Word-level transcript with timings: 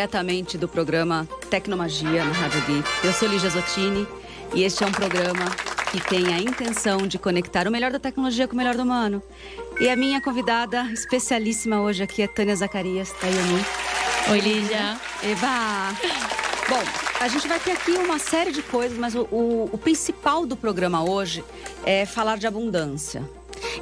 diretamente 0.00 0.56
do 0.56 0.66
programa 0.66 1.28
Tecnomagia 1.50 2.24
na 2.24 2.32
Rádio 2.32 2.62
Geek. 2.62 2.88
Eu 3.04 3.12
sou 3.12 3.28
Lígia 3.28 3.50
Zottini 3.50 4.08
e 4.54 4.62
este 4.62 4.82
é 4.82 4.86
um 4.86 4.92
programa 4.92 5.44
que 5.92 6.00
tem 6.00 6.32
a 6.32 6.38
intenção 6.38 7.06
de 7.06 7.18
conectar 7.18 7.68
o 7.68 7.70
melhor 7.70 7.92
da 7.92 7.98
tecnologia 7.98 8.48
com 8.48 8.54
o 8.54 8.56
melhor 8.56 8.74
do 8.76 8.82
humano. 8.82 9.22
E 9.78 9.90
a 9.90 9.96
minha 9.96 10.18
convidada 10.22 10.84
especialíssima 10.90 11.82
hoje 11.82 12.02
aqui 12.02 12.22
é 12.22 12.26
Tânia 12.26 12.56
Zacarias. 12.56 13.12
Tá 13.12 13.26
aí, 13.26 13.34
Oi, 14.30 14.40
Lígia. 14.40 14.98
Eba! 15.22 15.94
Bom, 16.66 16.82
a 17.20 17.28
gente 17.28 17.46
vai 17.46 17.60
ter 17.60 17.72
aqui 17.72 17.90
uma 17.90 18.18
série 18.18 18.52
de 18.52 18.62
coisas, 18.62 18.96
mas 18.96 19.14
o, 19.14 19.28
o, 19.30 19.68
o 19.70 19.76
principal 19.76 20.46
do 20.46 20.56
programa 20.56 21.04
hoje 21.04 21.44
é 21.84 22.06
falar 22.06 22.38
de 22.38 22.46
abundância. 22.46 23.22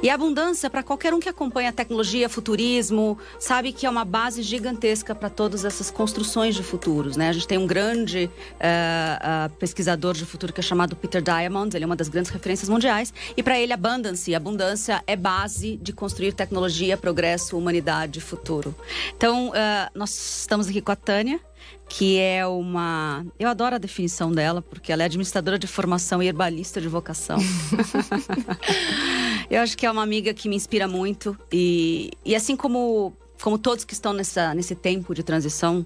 E 0.01 0.09
abundância, 0.09 0.69
para 0.69 0.81
qualquer 0.81 1.13
um 1.13 1.19
que 1.19 1.27
acompanha 1.27 1.69
a 1.69 1.73
tecnologia, 1.73 2.29
futurismo, 2.29 3.17
sabe 3.37 3.73
que 3.73 3.85
é 3.85 3.89
uma 3.89 4.05
base 4.05 4.41
gigantesca 4.41 5.13
para 5.13 5.29
todas 5.29 5.65
essas 5.65 5.91
construções 5.91 6.55
de 6.55 6.63
futuros. 6.63 7.17
Né? 7.17 7.27
A 7.27 7.33
gente 7.33 7.47
tem 7.47 7.57
um 7.57 7.67
grande 7.67 8.29
uh, 8.53 9.49
uh, 9.51 9.55
pesquisador 9.57 10.13
de 10.13 10.25
futuro 10.25 10.53
que 10.53 10.61
é 10.61 10.63
chamado 10.63 10.95
Peter 10.95 11.21
Diamond, 11.21 11.75
ele 11.75 11.83
é 11.83 11.85
uma 11.85 11.97
das 11.97 12.07
grandes 12.07 12.31
referências 12.31 12.69
mundiais. 12.69 13.13
E 13.35 13.43
para 13.43 13.59
ele, 13.59 13.73
abundance, 13.73 14.33
abundância 14.33 15.03
é 15.05 15.17
base 15.17 15.75
de 15.77 15.91
construir 15.91 16.31
tecnologia, 16.31 16.95
progresso, 16.95 17.57
humanidade, 17.57 18.21
futuro. 18.21 18.73
Então, 19.15 19.49
uh, 19.49 19.51
nós 19.93 20.39
estamos 20.39 20.69
aqui 20.69 20.81
com 20.81 20.93
a 20.93 20.95
Tânia 20.95 21.41
que 21.89 22.19
é 22.19 22.45
uma. 22.45 23.25
Eu 23.39 23.49
adoro 23.49 23.75
a 23.75 23.77
definição 23.79 24.31
dela, 24.31 24.61
porque 24.61 24.91
ela 24.91 25.01
é 25.01 25.05
administradora 25.07 25.57
de 25.57 25.65
formação 25.65 26.21
e 26.21 26.27
herbalista 26.27 26.79
de 26.79 26.87
vocação. 26.87 27.39
eu 29.49 29.61
acho 29.61 29.77
que 29.77 29.85
é 29.85 29.91
uma 29.91 30.03
amiga 30.03 30.33
que 30.33 30.47
me 30.47 30.55
inspira 30.55 30.87
muito. 30.87 31.37
E, 31.51 32.11
e 32.23 32.35
assim 32.35 32.55
como, 32.55 33.13
como 33.41 33.57
todos 33.57 33.83
que 33.83 33.93
estão 33.93 34.13
nessa, 34.13 34.53
nesse 34.53 34.75
tempo 34.75 35.13
de 35.15 35.23
transição, 35.23 35.85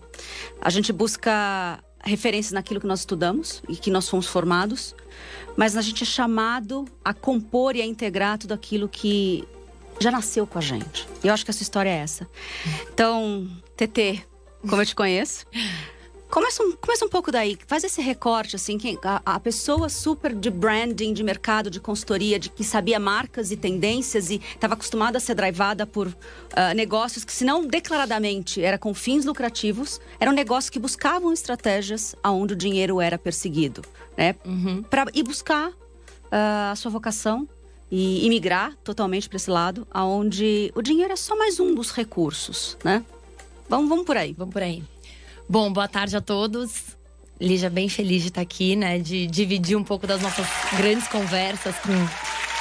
a 0.61 0.69
gente 0.69 0.91
busca 0.91 1.83
referências 2.03 2.51
naquilo 2.51 2.81
que 2.81 2.87
nós 2.87 2.99
estudamos 2.99 3.63
e 3.69 3.75
que 3.75 3.89
nós 3.89 4.09
fomos 4.09 4.27
formados, 4.27 4.93
mas 5.55 5.77
a 5.77 5.81
gente 5.81 6.03
é 6.03 6.05
chamado 6.05 6.85
a 7.03 7.13
compor 7.13 7.75
e 7.75 7.81
a 7.81 7.85
integrar 7.85 8.37
tudo 8.37 8.53
aquilo 8.53 8.89
que 8.89 9.47
já 9.99 10.11
nasceu 10.11 10.45
com 10.45 10.57
a 10.57 10.61
gente. 10.61 11.07
E 11.23 11.27
eu 11.27 11.33
acho 11.33 11.45
que 11.45 11.51
essa 11.51 11.63
história 11.63 11.89
é 11.89 11.95
essa. 11.97 12.27
Então, 12.93 13.49
TT, 13.77 14.25
como 14.67 14.81
eu 14.81 14.85
te 14.85 14.95
conheço. 14.95 15.45
Começa 16.33 16.63
um, 16.63 16.71
começa 16.71 17.05
um 17.05 17.09
pouco 17.09 17.31
daí, 17.31 17.59
faz 17.67 17.83
esse 17.83 18.01
recorte, 18.01 18.55
assim, 18.55 18.75
que 18.75 18.97
a, 19.03 19.21
a, 19.23 19.39
pessoa 19.39 19.87
super 19.87 20.33
de 20.33 20.49
branding, 20.49 21.13
de 21.13 21.21
mercado, 21.21 21.69
de 21.69 21.79
consultoria, 21.79 22.39
de 22.39 22.49
que 22.49 22.63
sabia 22.63 22.99
marcas 22.99 23.51
e 23.51 23.55
tendências 23.55 24.31
e 24.31 24.41
estava 24.55 24.73
acostumada 24.73 25.19
a 25.19 25.21
ser 25.21 25.35
drivada 25.35 25.85
por 25.85 26.07
uh, 26.07 26.13
negócios 26.75 27.23
que, 27.23 27.31
se 27.31 27.45
não 27.45 27.67
declaradamente 27.67 28.63
era 28.63 28.79
com 28.79 28.95
fins 28.95 29.25
lucrativos, 29.25 30.01
eram 30.19 30.31
negócios 30.31 30.71
que 30.71 30.79
buscavam 30.79 31.31
estratégias 31.31 32.15
aonde 32.23 32.55
o 32.55 32.57
dinheiro 32.57 32.99
era 32.99 33.19
perseguido, 33.19 33.83
né? 34.17 34.35
Uhum. 34.43 34.81
Para 34.81 35.05
ir 35.13 35.21
buscar 35.21 35.69
uh, 35.69 36.71
a 36.71 36.75
sua 36.75 36.89
vocação 36.89 37.47
e 37.91 38.25
imigrar 38.25 38.75
totalmente 38.83 39.29
para 39.29 39.35
esse 39.35 39.51
lado, 39.51 39.87
aonde 39.91 40.71
o 40.73 40.81
dinheiro 40.81 41.13
é 41.13 41.15
só 41.15 41.37
mais 41.37 41.59
um 41.59 41.75
dos 41.75 41.91
recursos, 41.91 42.75
né? 42.83 43.05
Vamos, 43.69 43.87
vamos 43.87 44.03
por 44.03 44.17
aí. 44.17 44.33
Vamos 44.33 44.51
por 44.51 44.63
aí. 44.63 44.83
Bom, 45.47 45.71
boa 45.71 45.87
tarde 45.87 46.15
a 46.15 46.21
todos. 46.21 46.97
Lígia, 47.39 47.69
bem 47.69 47.89
feliz 47.89 48.21
de 48.21 48.29
estar 48.29 48.41
aqui, 48.41 48.75
né? 48.75 48.97
De 48.97 49.27
dividir 49.27 49.75
um 49.75 49.83
pouco 49.83 50.07
das 50.07 50.21
nossas 50.21 50.47
grandes 50.77 51.07
conversas 51.07 51.75
com, 51.79 51.91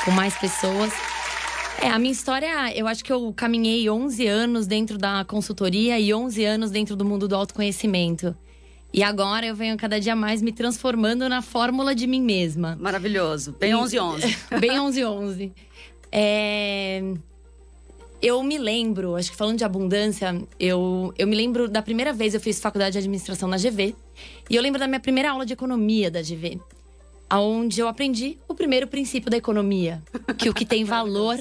com 0.04 0.10
mais 0.10 0.36
pessoas. 0.36 0.92
É, 1.80 1.88
a 1.88 1.98
minha 1.98 2.12
história, 2.12 2.76
eu 2.76 2.86
acho 2.86 3.04
que 3.04 3.12
eu 3.12 3.32
caminhei 3.32 3.88
11 3.88 4.26
anos 4.26 4.66
dentro 4.66 4.98
da 4.98 5.24
consultoria 5.24 5.98
e 5.98 6.12
11 6.12 6.44
anos 6.44 6.70
dentro 6.70 6.96
do 6.96 7.04
mundo 7.04 7.28
do 7.28 7.36
autoconhecimento. 7.36 8.36
E 8.92 9.02
agora 9.02 9.46
eu 9.46 9.54
venho 9.54 9.76
cada 9.76 9.98
dia 9.98 10.14
mais 10.14 10.42
me 10.42 10.52
transformando 10.52 11.28
na 11.28 11.40
fórmula 11.40 11.94
de 11.94 12.06
mim 12.06 12.20
mesma. 12.20 12.76
Maravilhoso. 12.78 13.56
Bem 13.58 13.72
11-11. 13.72 14.36
bem 14.60 14.72
11-11. 14.72 15.52
É 16.10 17.02
eu 18.22 18.40
me 18.42 18.56
lembro, 18.56 19.16
acho 19.16 19.32
que 19.32 19.36
falando 19.36 19.58
de 19.58 19.64
abundância, 19.64 20.40
eu, 20.58 21.12
eu 21.18 21.26
me 21.26 21.34
lembro 21.34 21.68
da 21.68 21.82
primeira 21.82 22.12
vez 22.12 22.34
eu 22.34 22.40
fiz 22.40 22.60
faculdade 22.60 22.92
de 22.92 22.98
administração 22.98 23.48
na 23.48 23.56
GV. 23.56 23.96
E 24.48 24.54
eu 24.54 24.62
lembro 24.62 24.78
da 24.78 24.86
minha 24.86 25.00
primeira 25.00 25.32
aula 25.32 25.44
de 25.44 25.52
economia 25.52 26.08
da 26.08 26.22
GV. 26.22 26.60
Onde 27.32 27.80
eu 27.80 27.88
aprendi 27.88 28.38
o 28.46 28.54
primeiro 28.54 28.86
princípio 28.86 29.28
da 29.28 29.36
economia: 29.36 30.00
que 30.38 30.48
o 30.48 30.54
que 30.54 30.64
tem 30.64 30.84
valor 30.86 31.36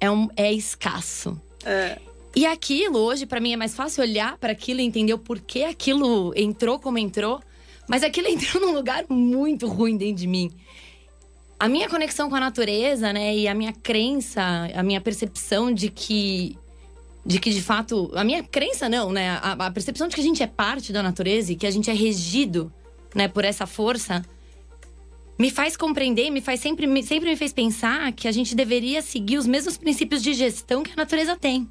é, 0.00 0.10
um, 0.10 0.28
é 0.36 0.50
escasso. 0.50 1.38
É. 1.66 1.98
E 2.34 2.46
aquilo, 2.46 2.98
hoje, 2.98 3.26
para 3.26 3.40
mim, 3.40 3.52
é 3.52 3.56
mais 3.56 3.74
fácil 3.74 4.02
olhar 4.02 4.38
para 4.38 4.52
aquilo 4.52 4.80
e 4.80 4.84
entender 4.84 5.12
o 5.12 5.18
porquê 5.18 5.64
aquilo 5.64 6.32
entrou 6.34 6.78
como 6.78 6.96
entrou. 6.96 7.42
Mas 7.86 8.02
aquilo 8.02 8.26
entrou 8.30 8.64
num 8.64 8.72
lugar 8.72 9.04
muito 9.08 9.66
ruim 9.66 9.98
dentro 9.98 10.16
de 10.16 10.26
mim 10.26 10.50
a 11.60 11.68
minha 11.68 11.90
conexão 11.90 12.30
com 12.30 12.36
a 12.36 12.40
natureza, 12.40 13.12
né, 13.12 13.36
e 13.36 13.46
a 13.46 13.52
minha 13.52 13.70
crença, 13.70 14.42
a 14.74 14.82
minha 14.82 15.00
percepção 15.00 15.70
de 15.70 15.90
que 15.90 16.56
de 17.24 17.38
que 17.38 17.50
de 17.50 17.60
fato, 17.60 18.10
a 18.14 18.24
minha 18.24 18.42
crença 18.42 18.88
não, 18.88 19.12
né, 19.12 19.38
a, 19.42 19.52
a, 19.52 19.70
percepção 19.70 20.08
de 20.08 20.14
que 20.14 20.22
a 20.22 20.24
gente 20.24 20.42
é 20.42 20.46
parte 20.46 20.90
da 20.90 21.02
natureza 21.02 21.52
e 21.52 21.56
que 21.56 21.66
a 21.66 21.70
gente 21.70 21.90
é 21.90 21.92
regido, 21.92 22.72
né, 23.14 23.28
por 23.28 23.44
essa 23.44 23.66
força, 23.66 24.24
me 25.38 25.50
faz 25.50 25.76
compreender, 25.76 26.30
me 26.30 26.40
faz 26.40 26.60
sempre, 26.60 26.86
me, 26.86 27.02
sempre 27.02 27.28
me 27.28 27.36
fez 27.36 27.52
pensar 27.52 28.10
que 28.12 28.26
a 28.26 28.32
gente 28.32 28.54
deveria 28.54 29.02
seguir 29.02 29.36
os 29.36 29.46
mesmos 29.46 29.76
princípios 29.76 30.22
de 30.22 30.32
gestão 30.32 30.82
que 30.82 30.92
a 30.92 30.96
natureza 30.96 31.36
tem. 31.36 31.68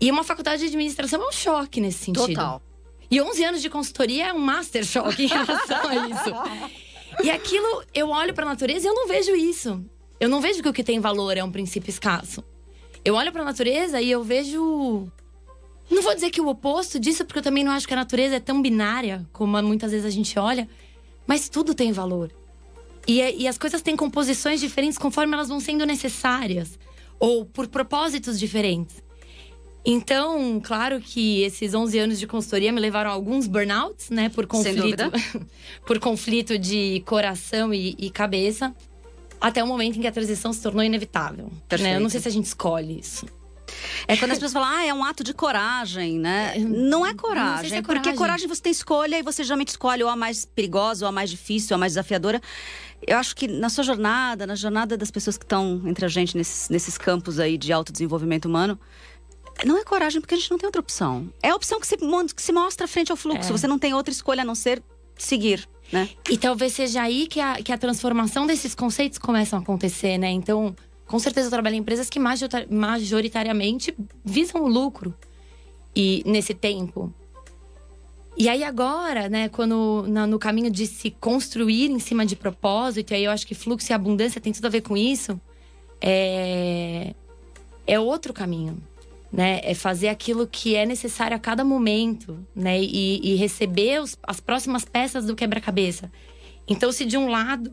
E 0.00 0.10
uma 0.10 0.24
faculdade 0.24 0.62
de 0.62 0.68
administração 0.68 1.22
é 1.22 1.28
um 1.28 1.32
choque 1.32 1.82
nesse 1.82 2.06
sentido. 2.06 2.28
Total. 2.28 2.62
E 3.10 3.20
11 3.20 3.44
anos 3.44 3.62
de 3.62 3.68
consultoria 3.68 4.28
é 4.28 4.32
um 4.32 4.38
master 4.38 4.86
choque 4.86 5.24
em 5.24 5.28
relação 5.28 5.86
a 5.86 5.94
isso. 6.08 6.76
E 7.22 7.30
aquilo, 7.30 7.82
eu 7.94 8.10
olho 8.10 8.34
para 8.34 8.44
a 8.44 8.48
natureza 8.48 8.86
e 8.86 8.90
eu 8.90 8.94
não 8.94 9.08
vejo 9.08 9.34
isso. 9.34 9.84
Eu 10.18 10.28
não 10.28 10.40
vejo 10.40 10.62
que 10.62 10.68
o 10.68 10.72
que 10.72 10.84
tem 10.84 11.00
valor 11.00 11.36
é 11.36 11.44
um 11.44 11.50
princípio 11.50 11.90
escasso. 11.90 12.42
Eu 13.04 13.14
olho 13.14 13.32
para 13.32 13.42
a 13.42 13.44
natureza 13.44 14.00
e 14.00 14.10
eu 14.10 14.22
vejo. 14.22 15.10
Não 15.90 16.02
vou 16.02 16.14
dizer 16.14 16.30
que 16.30 16.40
o 16.40 16.48
oposto 16.48 16.98
disso, 16.98 17.24
porque 17.24 17.38
eu 17.38 17.42
também 17.42 17.62
não 17.62 17.72
acho 17.72 17.86
que 17.86 17.94
a 17.94 17.96
natureza 17.96 18.36
é 18.36 18.40
tão 18.40 18.60
binária 18.60 19.26
como 19.32 19.60
muitas 19.62 19.92
vezes 19.92 20.04
a 20.04 20.10
gente 20.10 20.38
olha, 20.38 20.68
mas 21.26 21.48
tudo 21.48 21.74
tem 21.74 21.92
valor. 21.92 22.32
E, 23.06 23.20
é, 23.20 23.34
e 23.34 23.46
as 23.46 23.56
coisas 23.56 23.82
têm 23.82 23.94
composições 23.96 24.60
diferentes 24.60 24.98
conforme 24.98 25.34
elas 25.34 25.48
vão 25.48 25.60
sendo 25.60 25.86
necessárias, 25.86 26.76
ou 27.20 27.44
por 27.44 27.68
propósitos 27.68 28.38
diferentes. 28.38 29.05
Então, 29.88 30.60
claro 30.60 31.00
que 31.00 31.42
esses 31.42 31.72
11 31.72 31.98
anos 32.00 32.18
de 32.18 32.26
consultoria 32.26 32.72
me 32.72 32.80
levaram 32.80 33.08
a 33.08 33.12
alguns 33.12 33.46
burnouts, 33.46 34.10
né? 34.10 34.28
Por 34.28 34.44
conflito, 34.44 35.04
por 35.86 36.00
conflito 36.00 36.58
de 36.58 37.04
coração 37.06 37.72
e, 37.72 37.94
e, 37.96 38.10
cabeça. 38.10 38.74
Até 39.40 39.62
o 39.62 39.66
momento 39.66 39.96
em 39.96 40.00
que 40.00 40.06
a 40.08 40.12
transição 40.12 40.52
se 40.52 40.60
tornou 40.60 40.82
inevitável. 40.82 41.52
Né? 41.78 41.96
Eu 41.96 42.00
não 42.00 42.08
sei 42.08 42.20
se 42.20 42.26
a 42.26 42.32
gente 42.32 42.46
escolhe 42.46 42.98
isso. 42.98 43.26
É 44.08 44.16
quando 44.16 44.32
as 44.32 44.38
pessoas 44.38 44.52
falam, 44.52 44.68
ah, 44.68 44.84
é 44.84 44.94
um 44.94 45.04
ato 45.04 45.22
de 45.22 45.34
coragem, 45.34 46.18
né? 46.18 46.54
É, 46.56 46.58
não 46.58 47.06
é 47.06 47.14
coragem. 47.14 47.70
Não 47.70 47.78
é 47.78 47.82
coragem. 47.82 48.02
Porque 48.02 48.12
coragem 48.18 48.48
você 48.48 48.62
tem 48.62 48.72
escolha 48.72 49.18
e 49.18 49.22
você 49.22 49.44
geralmente 49.44 49.68
escolhe 49.68 50.02
ou 50.02 50.08
a 50.08 50.16
mais 50.16 50.44
perigosa, 50.44 51.04
ou 51.04 51.08
a 51.08 51.12
mais 51.12 51.30
difícil, 51.30 51.74
ou 51.74 51.76
a 51.76 51.78
mais 51.78 51.92
desafiadora. 51.92 52.40
Eu 53.06 53.18
acho 53.18 53.36
que 53.36 53.46
na 53.46 53.68
sua 53.68 53.84
jornada, 53.84 54.46
na 54.46 54.54
jornada 54.54 54.96
das 54.96 55.10
pessoas 55.10 55.36
que 55.36 55.44
estão 55.44 55.82
entre 55.86 56.04
a 56.04 56.08
gente 56.08 56.36
nesses, 56.36 56.68
nesses 56.70 56.96
campos 56.96 57.38
aí 57.38 57.58
de 57.58 57.72
autodesenvolvimento 57.72 58.46
humano, 58.46 58.78
não 59.64 59.78
é 59.78 59.84
coragem 59.84 60.20
porque 60.20 60.34
a 60.34 60.38
gente 60.38 60.50
não 60.50 60.58
tem 60.58 60.66
outra 60.66 60.80
opção. 60.80 61.28
É 61.42 61.50
a 61.50 61.54
opção 61.54 61.80
que 61.80 61.86
se, 61.86 61.96
que 61.96 62.42
se 62.42 62.52
mostra 62.52 62.86
frente 62.86 63.10
ao 63.10 63.16
fluxo. 63.16 63.50
É. 63.50 63.56
Você 63.56 63.66
não 63.66 63.78
tem 63.78 63.94
outra 63.94 64.12
escolha 64.12 64.42
a 64.42 64.44
não 64.44 64.54
ser 64.54 64.82
seguir, 65.16 65.66
né? 65.92 66.08
E 66.30 66.36
talvez 66.36 66.74
seja 66.74 67.02
aí 67.02 67.26
que 67.26 67.40
a, 67.40 67.56
que 67.62 67.72
a 67.72 67.78
transformação 67.78 68.46
desses 68.46 68.74
conceitos 68.74 69.18
começam 69.18 69.58
a 69.58 69.62
acontecer, 69.62 70.18
né? 70.18 70.30
Então, 70.30 70.76
com 71.06 71.18
certeza 71.18 71.46
eu 71.46 71.50
trabalho 71.50 71.76
em 71.76 71.78
empresas 71.78 72.10
que 72.10 72.20
majoritariamente 72.20 73.96
visam 74.24 74.62
o 74.62 74.68
lucro. 74.68 75.14
E 75.94 76.22
nesse 76.26 76.52
tempo. 76.52 77.12
E 78.36 78.50
aí 78.50 78.62
agora, 78.62 79.30
né, 79.30 79.48
quando 79.48 80.04
na, 80.06 80.26
no 80.26 80.38
caminho 80.38 80.70
de 80.70 80.86
se 80.86 81.10
construir 81.10 81.90
em 81.90 81.98
cima 81.98 82.26
de 82.26 82.36
propósito, 82.36 83.12
e 83.12 83.14
aí 83.14 83.24
eu 83.24 83.30
acho 83.30 83.46
que 83.46 83.54
fluxo 83.54 83.90
e 83.90 83.94
abundância 83.94 84.38
tem 84.38 84.52
tudo 84.52 84.66
a 84.66 84.68
ver 84.68 84.82
com 84.82 84.94
isso, 84.94 85.40
é, 86.02 87.14
é 87.86 87.98
outro 87.98 88.34
caminho 88.34 88.76
né? 89.32 89.60
É 89.62 89.74
fazer 89.74 90.08
aquilo 90.08 90.46
que 90.46 90.74
é 90.74 90.86
necessário 90.86 91.36
a 91.36 91.40
cada 91.40 91.64
momento, 91.64 92.46
né? 92.54 92.80
E, 92.80 93.20
e 93.32 93.34
receber 93.36 94.00
os, 94.00 94.16
as 94.22 94.40
próximas 94.40 94.84
peças 94.84 95.26
do 95.26 95.34
quebra-cabeça. 95.34 96.10
Então, 96.68 96.90
se 96.90 97.04
de 97.04 97.16
um 97.16 97.28
lado 97.28 97.72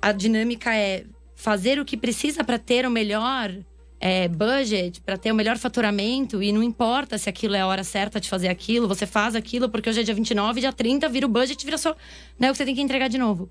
a 0.00 0.12
dinâmica 0.12 0.74
é 0.74 1.04
fazer 1.34 1.78
o 1.78 1.84
que 1.84 1.96
precisa 1.96 2.42
para 2.44 2.58
ter 2.58 2.86
o 2.86 2.90
melhor 2.90 3.52
é, 4.00 4.28
budget, 4.28 5.00
para 5.00 5.16
ter 5.16 5.32
o 5.32 5.34
melhor 5.34 5.58
faturamento, 5.58 6.42
e 6.42 6.52
não 6.52 6.62
importa 6.62 7.18
se 7.18 7.28
aquilo 7.28 7.54
é 7.54 7.60
a 7.60 7.66
hora 7.66 7.82
certa 7.82 8.20
de 8.20 8.28
fazer 8.28 8.48
aquilo, 8.48 8.86
você 8.86 9.06
faz 9.06 9.34
aquilo 9.34 9.68
porque 9.68 9.90
hoje 9.90 10.00
é 10.00 10.02
dia 10.02 10.14
29, 10.14 10.60
dia 10.60 10.72
30, 10.72 11.08
vira 11.08 11.26
o 11.26 11.28
budget, 11.28 11.64
vira 11.64 11.78
só 11.78 11.96
né, 12.38 12.48
o 12.48 12.52
que 12.52 12.58
você 12.58 12.64
tem 12.64 12.74
que 12.74 12.80
entregar 12.80 13.08
de 13.08 13.18
novo. 13.18 13.50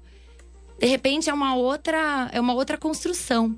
De 0.80 0.86
repente 0.86 1.30
é 1.30 1.34
uma 1.34 1.56
outra, 1.56 2.30
é 2.32 2.40
uma 2.40 2.54
outra 2.54 2.78
construção. 2.78 3.58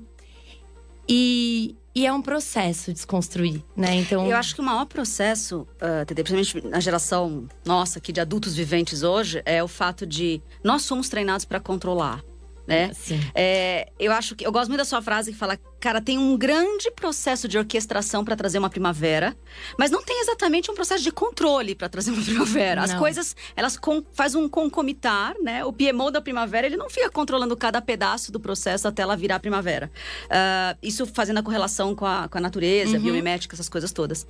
E, 1.08 1.76
e 1.94 2.06
é 2.06 2.12
um 2.12 2.22
processo 2.22 2.92
desconstruir, 2.92 3.62
né? 3.76 3.94
Então. 3.94 4.26
Eu 4.26 4.36
acho 4.36 4.54
que 4.54 4.60
o 4.60 4.64
maior 4.64 4.86
processo, 4.86 5.66
uh, 5.76 6.06
principalmente 6.06 6.66
na 6.68 6.80
geração 6.80 7.48
nossa 7.64 7.98
aqui 7.98 8.12
de 8.12 8.20
adultos 8.20 8.54
viventes 8.54 9.02
hoje, 9.02 9.42
é 9.44 9.62
o 9.62 9.68
fato 9.68 10.06
de 10.06 10.40
nós 10.62 10.82
somos 10.82 11.08
treinados 11.08 11.44
para 11.44 11.58
controlar 11.58 12.22
né? 12.70 12.92
Sim. 12.94 13.20
É, 13.34 13.90
eu 13.98 14.12
acho 14.12 14.34
que 14.34 14.46
eu 14.46 14.52
gosto 14.52 14.68
muito 14.68 14.78
da 14.78 14.84
sua 14.84 15.02
frase 15.02 15.32
que 15.32 15.38
fala, 15.38 15.58
cara, 15.78 16.00
tem 16.00 16.16
um 16.18 16.36
grande 16.36 16.90
processo 16.92 17.46
de 17.48 17.58
orquestração 17.58 18.24
para 18.24 18.36
trazer 18.36 18.58
uma 18.58 18.70
primavera, 18.70 19.36
mas 19.78 19.90
não 19.90 20.02
tem 20.02 20.20
exatamente 20.22 20.70
um 20.70 20.74
processo 20.74 21.02
de 21.02 21.10
controle 21.12 21.74
para 21.74 21.88
trazer 21.88 22.10
uma 22.12 22.22
primavera. 22.24 22.82
As 22.82 22.92
Não. 22.92 22.98
coisas, 22.98 23.34
elas 23.56 23.76
com, 23.76 24.02
faz 24.12 24.34
um 24.34 24.48
concomitar, 24.48 25.34
né? 25.42 25.64
O 25.64 25.72
PMO 25.72 26.10
da 26.10 26.20
primavera, 26.20 26.66
ele 26.66 26.76
não 26.76 26.88
fica 26.88 27.10
controlando 27.10 27.56
cada 27.56 27.80
pedaço 27.82 28.30
do 28.32 28.38
processo 28.40 28.86
até 28.88 29.02
ela 29.02 29.16
virar 29.16 29.40
primavera. 29.40 29.90
Ah, 30.30 30.76
isso 30.82 31.06
fazendo 31.06 31.38
a 31.38 31.42
correlação 31.42 31.94
com 31.94 32.06
a, 32.06 32.28
com 32.28 32.38
a 32.38 32.40
natureza, 32.40 32.96
Uhum. 32.96 33.02
biomimética, 33.02 33.54
essas 33.56 33.68
coisas 33.68 33.92
todas. 33.92 34.26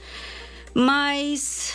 Mas 0.75 1.73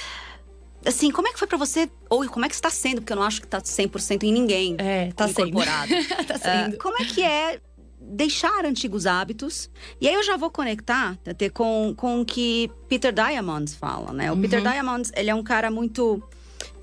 assim, 0.86 1.12
como 1.12 1.28
é 1.28 1.34
que 1.34 1.40
foi 1.40 1.48
pra 1.48 1.58
você 1.58 1.90
ou 2.10 2.26
como 2.28 2.46
é 2.46 2.50
que 2.50 2.56
está 2.56 2.70
sendo, 2.70 3.02
porque 3.02 3.14
eu 3.14 3.18
não 3.18 3.24
acho 3.24 3.42
que 3.42 3.48
tá 3.48 3.60
100% 3.62 4.24
em 4.24 4.32
ninguém 4.32 4.76
É, 4.80 5.12
tá 5.14 5.28
sendo. 5.28 5.48
incorporado. 5.50 5.92
tá 6.28 6.36
Ah, 6.44 6.64
sendo. 6.66 6.78
como 6.78 6.96
é 7.02 7.06
que 7.06 7.22
é 7.24 7.60
deixar 8.00 8.64
antigos 8.66 9.06
hábitos? 9.08 9.70
E 10.00 10.08
aí 10.08 10.14
eu 10.14 10.24
já 10.24 10.38
vou 10.38 10.50
conectar 10.52 11.16
Tete, 11.24 11.50
com, 11.50 11.94
com 11.98 12.22
o 12.22 12.26
que 12.26 12.70
Peter 12.88 13.12
Diamond 13.14 13.72
fala, 13.76 14.14
né? 14.14 14.32
O 14.32 14.38
Peter 14.38 14.62
Diamond, 14.62 15.10
ele 15.16 15.30
é 15.30 15.36
um 15.36 15.44
cara 15.44 15.72
muito 15.72 16.22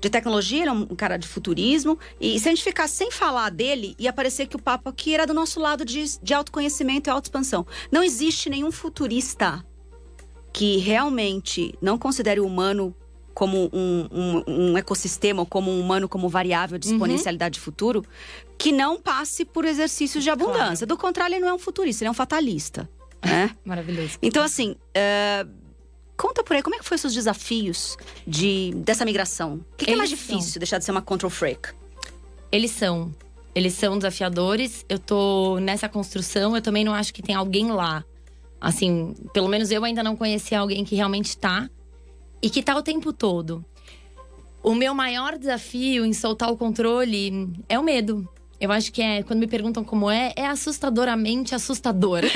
de 0.01 0.09
tecnologia, 0.09 0.59
ele 0.61 0.69
é 0.69 0.73
um 0.73 0.85
cara 0.87 1.15
de 1.17 1.25
futurismo. 1.27 1.97
E 2.19 2.37
se 2.39 2.49
a 2.49 2.51
gente 2.51 2.63
ficar 2.63 2.89
sem 2.89 3.09
falar 3.09 3.49
dele, 3.51 3.95
ia 3.97 4.11
parecer 4.11 4.47
que 4.47 4.55
o 4.57 4.61
papo 4.61 4.89
aqui 4.89 5.13
era 5.13 5.25
do 5.25 5.33
nosso 5.33 5.61
lado 5.61 5.85
de, 5.85 6.03
de 6.21 6.33
autoconhecimento 6.33 7.09
e 7.09 7.11
autoexpansão. 7.11 7.65
Não 7.89 8.03
existe 8.03 8.49
nenhum 8.49 8.71
futurista 8.71 9.65
que 10.51 10.77
realmente 10.77 11.73
não 11.81 11.97
considere 11.97 12.39
o 12.41 12.45
humano 12.45 12.93
como 13.33 13.69
um, 13.73 14.07
um, 14.11 14.43
um 14.47 14.77
ecossistema, 14.77 15.41
ou 15.41 15.45
como 15.45 15.71
um 15.71 15.79
humano 15.79 16.07
como 16.07 16.29
variável 16.29 16.77
de 16.77 16.87
exponencialidade 16.87 17.55
de 17.55 17.59
futuro, 17.59 18.05
que 18.57 18.71
não 18.71 18.99
passe 18.99 19.43
por 19.43 19.65
exercícios 19.65 20.23
de 20.23 20.29
abundância. 20.29 20.85
Do 20.85 20.97
contrário, 20.97 21.35
ele 21.35 21.41
não 21.41 21.49
é 21.49 21.53
um 21.53 21.59
futurista, 21.59 22.03
ele 22.03 22.09
é 22.09 22.11
um 22.11 22.15
fatalista. 22.15 22.89
Né? 23.23 23.55
Maravilhoso. 23.65 24.17
Então, 24.21 24.43
assim, 24.43 24.75
é, 24.93 25.45
conta 26.15 26.43
por 26.43 26.55
aí, 26.55 26.61
como 26.61 26.75
é 26.75 26.79
que 26.79 26.85
foram 26.85 26.95
os 26.95 27.01
seus 27.01 27.13
desafios 27.13 27.97
de, 28.27 28.71
dessa 28.77 29.03
migração? 29.05 29.55
O 29.55 29.75
que, 29.77 29.85
que 29.85 29.91
é 29.91 29.95
mais 29.95 30.11
Eles 30.11 30.23
são. 30.23 30.37
difícil, 30.37 30.59
deixar 30.59 30.77
de 30.77 30.85
ser 30.85 30.91
uma 30.91 31.01
control 31.01 31.29
freak? 31.29 31.69
Eles 32.51 32.71
são. 32.71 33.13
Eles 33.55 33.73
são 33.73 33.97
desafiadores. 33.97 34.85
Eu 34.87 34.99
tô 34.99 35.59
nessa 35.59 35.89
construção. 35.89 36.55
Eu 36.55 36.61
também 36.61 36.83
não 36.83 36.93
acho 36.93 37.13
que 37.13 37.21
tem 37.21 37.35
alguém 37.35 37.71
lá. 37.71 38.03
Assim, 38.59 39.13
pelo 39.33 39.47
menos 39.47 39.71
eu 39.71 39.83
ainda 39.83 40.01
não 40.01 40.15
conheci 40.15 40.55
alguém 40.55 40.85
que 40.85 40.95
realmente 40.95 41.37
tá. 41.37 41.69
E 42.43 42.49
que 42.49 42.61
tá 42.61 42.75
o 42.77 42.83
tempo 42.83 43.13
todo. 43.13 43.63
O 44.61 44.75
meu 44.75 44.93
maior 44.93 45.37
desafio 45.37 46.05
em 46.05 46.11
soltar 46.13 46.51
o 46.51 46.57
controle 46.57 47.49
é 47.69 47.79
o 47.79 47.83
medo. 47.83 48.27
Eu 48.59 48.69
acho 48.71 48.91
que 48.91 49.01
é, 49.01 49.23
quando 49.23 49.39
me 49.39 49.47
perguntam 49.47 49.83
como 49.83 50.11
é, 50.11 50.33
é 50.35 50.45
assustadoramente 50.45 51.55
assustador. 51.55 52.21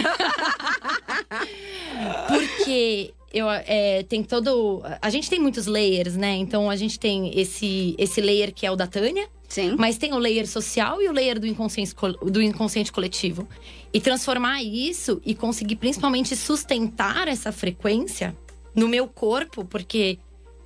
Porque 2.27 3.13
eu, 3.33 3.49
é, 3.49 4.03
tem 4.03 4.23
todo. 4.23 4.81
A 5.01 5.09
gente 5.09 5.29
tem 5.29 5.39
muitos 5.39 5.67
layers, 5.67 6.15
né? 6.15 6.35
Então 6.35 6.69
a 6.69 6.75
gente 6.75 6.99
tem 6.99 7.37
esse, 7.37 7.95
esse 7.97 8.21
layer 8.21 8.53
que 8.53 8.65
é 8.65 8.71
o 8.71 8.75
da 8.75 8.87
Tânia, 8.87 9.27
Sim. 9.47 9.75
mas 9.77 9.97
tem 9.97 10.13
o 10.13 10.17
layer 10.17 10.47
social 10.47 11.01
e 11.01 11.07
o 11.07 11.11
layer 11.11 11.39
do 11.39 11.47
inconsciente, 11.47 11.93
co- 11.95 12.11
do 12.13 12.41
inconsciente 12.41 12.91
coletivo. 12.91 13.47
E 13.93 13.99
transformar 14.01 14.61
isso 14.63 15.21
e 15.25 15.33
conseguir 15.35 15.75
principalmente 15.77 16.35
sustentar 16.35 17.27
essa 17.27 17.51
frequência 17.51 18.35
no 18.77 18.87
meu 18.87 19.07
corpo, 19.07 19.65
porque 19.65 20.19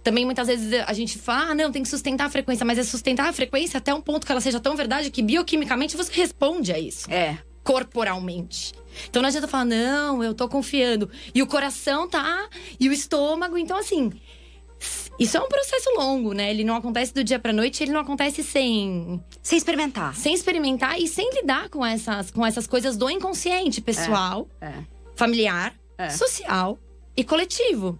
também 0.03 0.25
muitas 0.25 0.47
vezes 0.47 0.73
a 0.85 0.93
gente 0.93 1.17
fala, 1.17 1.51
ah, 1.51 1.55
não, 1.55 1.71
tem 1.71 1.81
que 1.81 1.87
sustentar 1.89 2.25
a 2.25 2.29
frequência, 2.29 2.65
mas 2.65 2.77
é 2.77 2.83
sustentar 2.83 3.29
a 3.29 3.33
frequência 3.33 3.77
até 3.77 3.93
um 3.93 4.01
ponto 4.01 4.25
que 4.25 4.31
ela 4.31 4.41
seja 4.41 4.59
tão 4.59 4.75
verdade 4.75 5.09
que 5.09 5.21
bioquimicamente 5.23 5.95
você 5.95 6.11
responde 6.13 6.71
a 6.73 6.77
isso 6.79 7.09
É. 7.09 7.37
corporalmente. 7.63 8.73
Então 9.09 9.21
não 9.21 9.27
adianta 9.29 9.47
falar, 9.47 9.65
não, 9.65 10.23
eu 10.23 10.33
tô 10.33 10.49
confiando. 10.49 11.09
E 11.33 11.41
o 11.41 11.47
coração 11.47 12.07
tá, 12.09 12.49
e 12.79 12.89
o 12.89 12.91
estômago. 12.91 13.57
Então, 13.57 13.77
assim, 13.77 14.11
isso 15.17 15.37
é 15.37 15.39
um 15.39 15.47
processo 15.47 15.89
longo, 15.95 16.33
né? 16.33 16.49
Ele 16.49 16.63
não 16.65 16.75
acontece 16.75 17.13
do 17.13 17.23
dia 17.23 17.39
pra 17.39 17.53
noite, 17.53 17.81
ele 17.83 17.91
não 17.93 18.01
acontece 18.01 18.43
sem, 18.43 19.23
Sem 19.41 19.57
experimentar. 19.57 20.15
sem 20.15 20.33
experimentar 20.33 20.99
e 20.99 21.07
sem 21.07 21.29
lidar 21.33 21.69
com 21.69 21.85
essas, 21.85 22.31
com 22.31 22.45
essas 22.45 22.67
coisas 22.67 22.97
do 22.97 23.09
inconsciente 23.09 23.79
pessoal, 23.79 24.49
É. 24.59 24.73
familiar, 25.15 25.73
É. 25.97 26.09
social 26.09 26.77
e 27.15 27.23
coletivo. 27.23 27.99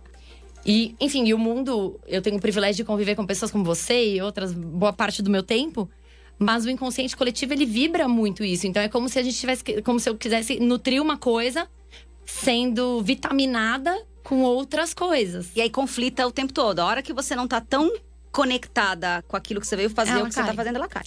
E, 0.66 0.96
enfim, 1.00 1.26
e 1.26 1.34
o 1.34 1.40
mundo, 1.40 2.00
eu 2.08 2.22
tenho 2.22 2.38
o 2.38 2.42
privilégio 2.42 2.84
de 2.84 2.88
conviver 2.88 3.16
com 3.16 3.26
pessoas 3.26 3.52
como 3.52 3.64
você 3.64 4.16
e 4.16 4.22
outras, 4.22 4.54
boa 4.54 4.94
parte 4.94 5.22
do 5.22 5.30
meu 5.30 5.44
tempo. 5.44 5.90
Mas 6.38 6.66
o 6.66 6.70
inconsciente 6.70 7.16
coletivo, 7.16 7.54
ele 7.54 7.66
vibra 7.66 8.08
muito 8.08 8.44
isso. 8.44 8.66
Então 8.66 8.82
é 8.82 8.90
como 8.90 9.08
se 9.08 9.20
a 9.20 9.24
gente 9.24 9.38
tivesse. 9.38 9.82
Como 9.84 10.00
se 10.00 10.10
eu 10.10 10.18
quisesse 10.18 10.60
nutrir 10.60 11.02
uma 11.02 11.18
coisa 11.18 11.68
sendo 12.26 13.02
vitaminada 13.02 13.96
com 14.24 14.42
outras 14.42 14.94
coisas. 14.94 15.52
E 15.56 15.62
aí 15.62 15.70
conflita 15.70 16.26
o 16.26 16.32
tempo 16.32 16.52
todo. 16.52 16.80
A 16.80 16.86
hora 16.86 17.04
que 17.04 17.14
você 17.14 17.36
não 17.36 17.48
tá 17.48 17.62
tão 17.62 17.92
conectada 18.32 19.24
com 19.28 19.36
aquilo 19.36 19.60
que 19.60 19.68
você 19.68 19.76
veio 19.76 19.90
fazer, 19.90 20.12
Ela 20.12 20.24
o 20.24 20.28
que 20.28 20.34
você 20.34 20.40
cai. 20.42 20.50
tá 20.50 20.56
fazendo, 20.56 20.76
ela 20.78 20.88
cai. 20.88 21.04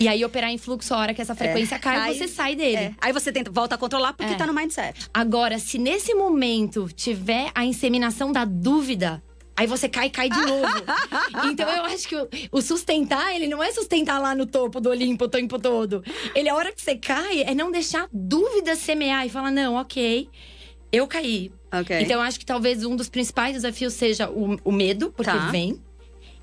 E 0.00 0.08
aí, 0.08 0.24
operar 0.24 0.50
em 0.50 0.58
fluxo, 0.58 0.94
a 0.94 0.98
hora 0.98 1.14
que 1.14 1.20
essa 1.22 1.34
frequência 1.34 1.78
cai, 1.78 1.96
Aí- 1.98 2.16
você 2.18 2.26
sai 2.28 2.54
dele. 2.56 2.76
É. 2.76 2.94
Aí 3.00 3.12
você 3.12 3.30
tenta, 3.30 3.50
volta 3.50 3.74
a 3.74 3.78
controlar 3.78 4.12
porque 4.14 4.32
É. 4.32 4.36
tá 4.36 4.46
no 4.46 4.54
mindset. 4.54 5.08
Agora, 5.12 5.58
se 5.58 5.78
nesse 5.78 6.14
momento 6.14 6.88
tiver 6.94 7.50
a 7.54 7.64
inseminação 7.64 8.32
da 8.32 8.44
dúvida, 8.44 9.22
aí 9.56 9.66
você 9.66 9.88
cai 9.88 10.06
e 10.06 10.10
cai 10.10 10.28
de 10.30 10.40
novo. 10.40 10.66
então 11.52 11.68
eu 11.68 11.84
acho 11.84 12.08
que 12.08 12.16
o, 12.16 12.28
o 12.50 12.62
sustentar, 12.62 13.34
ele 13.34 13.46
não 13.46 13.62
é 13.62 13.70
sustentar 13.72 14.18
lá 14.20 14.34
no 14.34 14.46
topo 14.46 14.80
do 14.80 14.88
Olimpo 14.90 15.26
o 15.26 15.28
tempo 15.28 15.58
todo. 15.58 16.02
Ele, 16.34 16.48
a 16.48 16.54
hora 16.54 16.72
que 16.72 16.80
você 16.80 16.96
cai, 16.96 17.42
é 17.42 17.54
não 17.54 17.70
deixar 17.70 18.08
dúvida 18.12 18.74
semear 18.76 19.26
e 19.26 19.28
falar: 19.28 19.50
não, 19.50 19.74
ok, 19.74 20.28
eu 20.90 21.06
caí. 21.06 21.52
Ok. 21.72 22.00
Então 22.00 22.16
eu 22.16 22.22
acho 22.22 22.38
que 22.38 22.44
talvez 22.46 22.84
um 22.84 22.94
dos 22.96 23.08
principais 23.08 23.54
desafios 23.54 23.94
seja 23.94 24.28
o, 24.30 24.58
o 24.64 24.72
medo, 24.72 25.10
porque 25.16 25.30
Tá. 25.30 25.48
vem. 25.50 25.80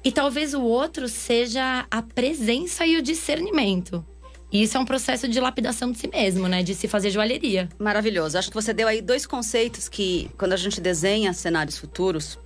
E 0.03 0.11
talvez 0.11 0.53
o 0.53 0.61
outro 0.61 1.07
seja 1.09 1.85
a 1.91 2.01
presença 2.01 2.85
e 2.85 2.97
o 2.97 3.01
discernimento. 3.01 4.05
E 4.51 4.63
isso 4.63 4.77
é 4.77 4.79
um 4.79 4.85
processo 4.85 5.27
de 5.27 5.39
lapidação 5.39 5.91
de 5.91 5.99
si 5.99 6.07
mesmo, 6.07 6.47
né? 6.47 6.63
De 6.63 6.73
se 6.73 6.87
fazer 6.87 7.11
joalheria. 7.11 7.69
Maravilhoso. 7.77 8.37
Acho 8.37 8.49
que 8.49 8.55
você 8.55 8.73
deu 8.73 8.87
aí 8.87 9.01
dois 9.01 9.25
conceitos 9.25 9.87
que, 9.87 10.29
quando 10.37 10.53
a 10.53 10.57
gente 10.57 10.81
desenha 10.81 11.33
cenários 11.33 11.77
futuros, 11.77 12.39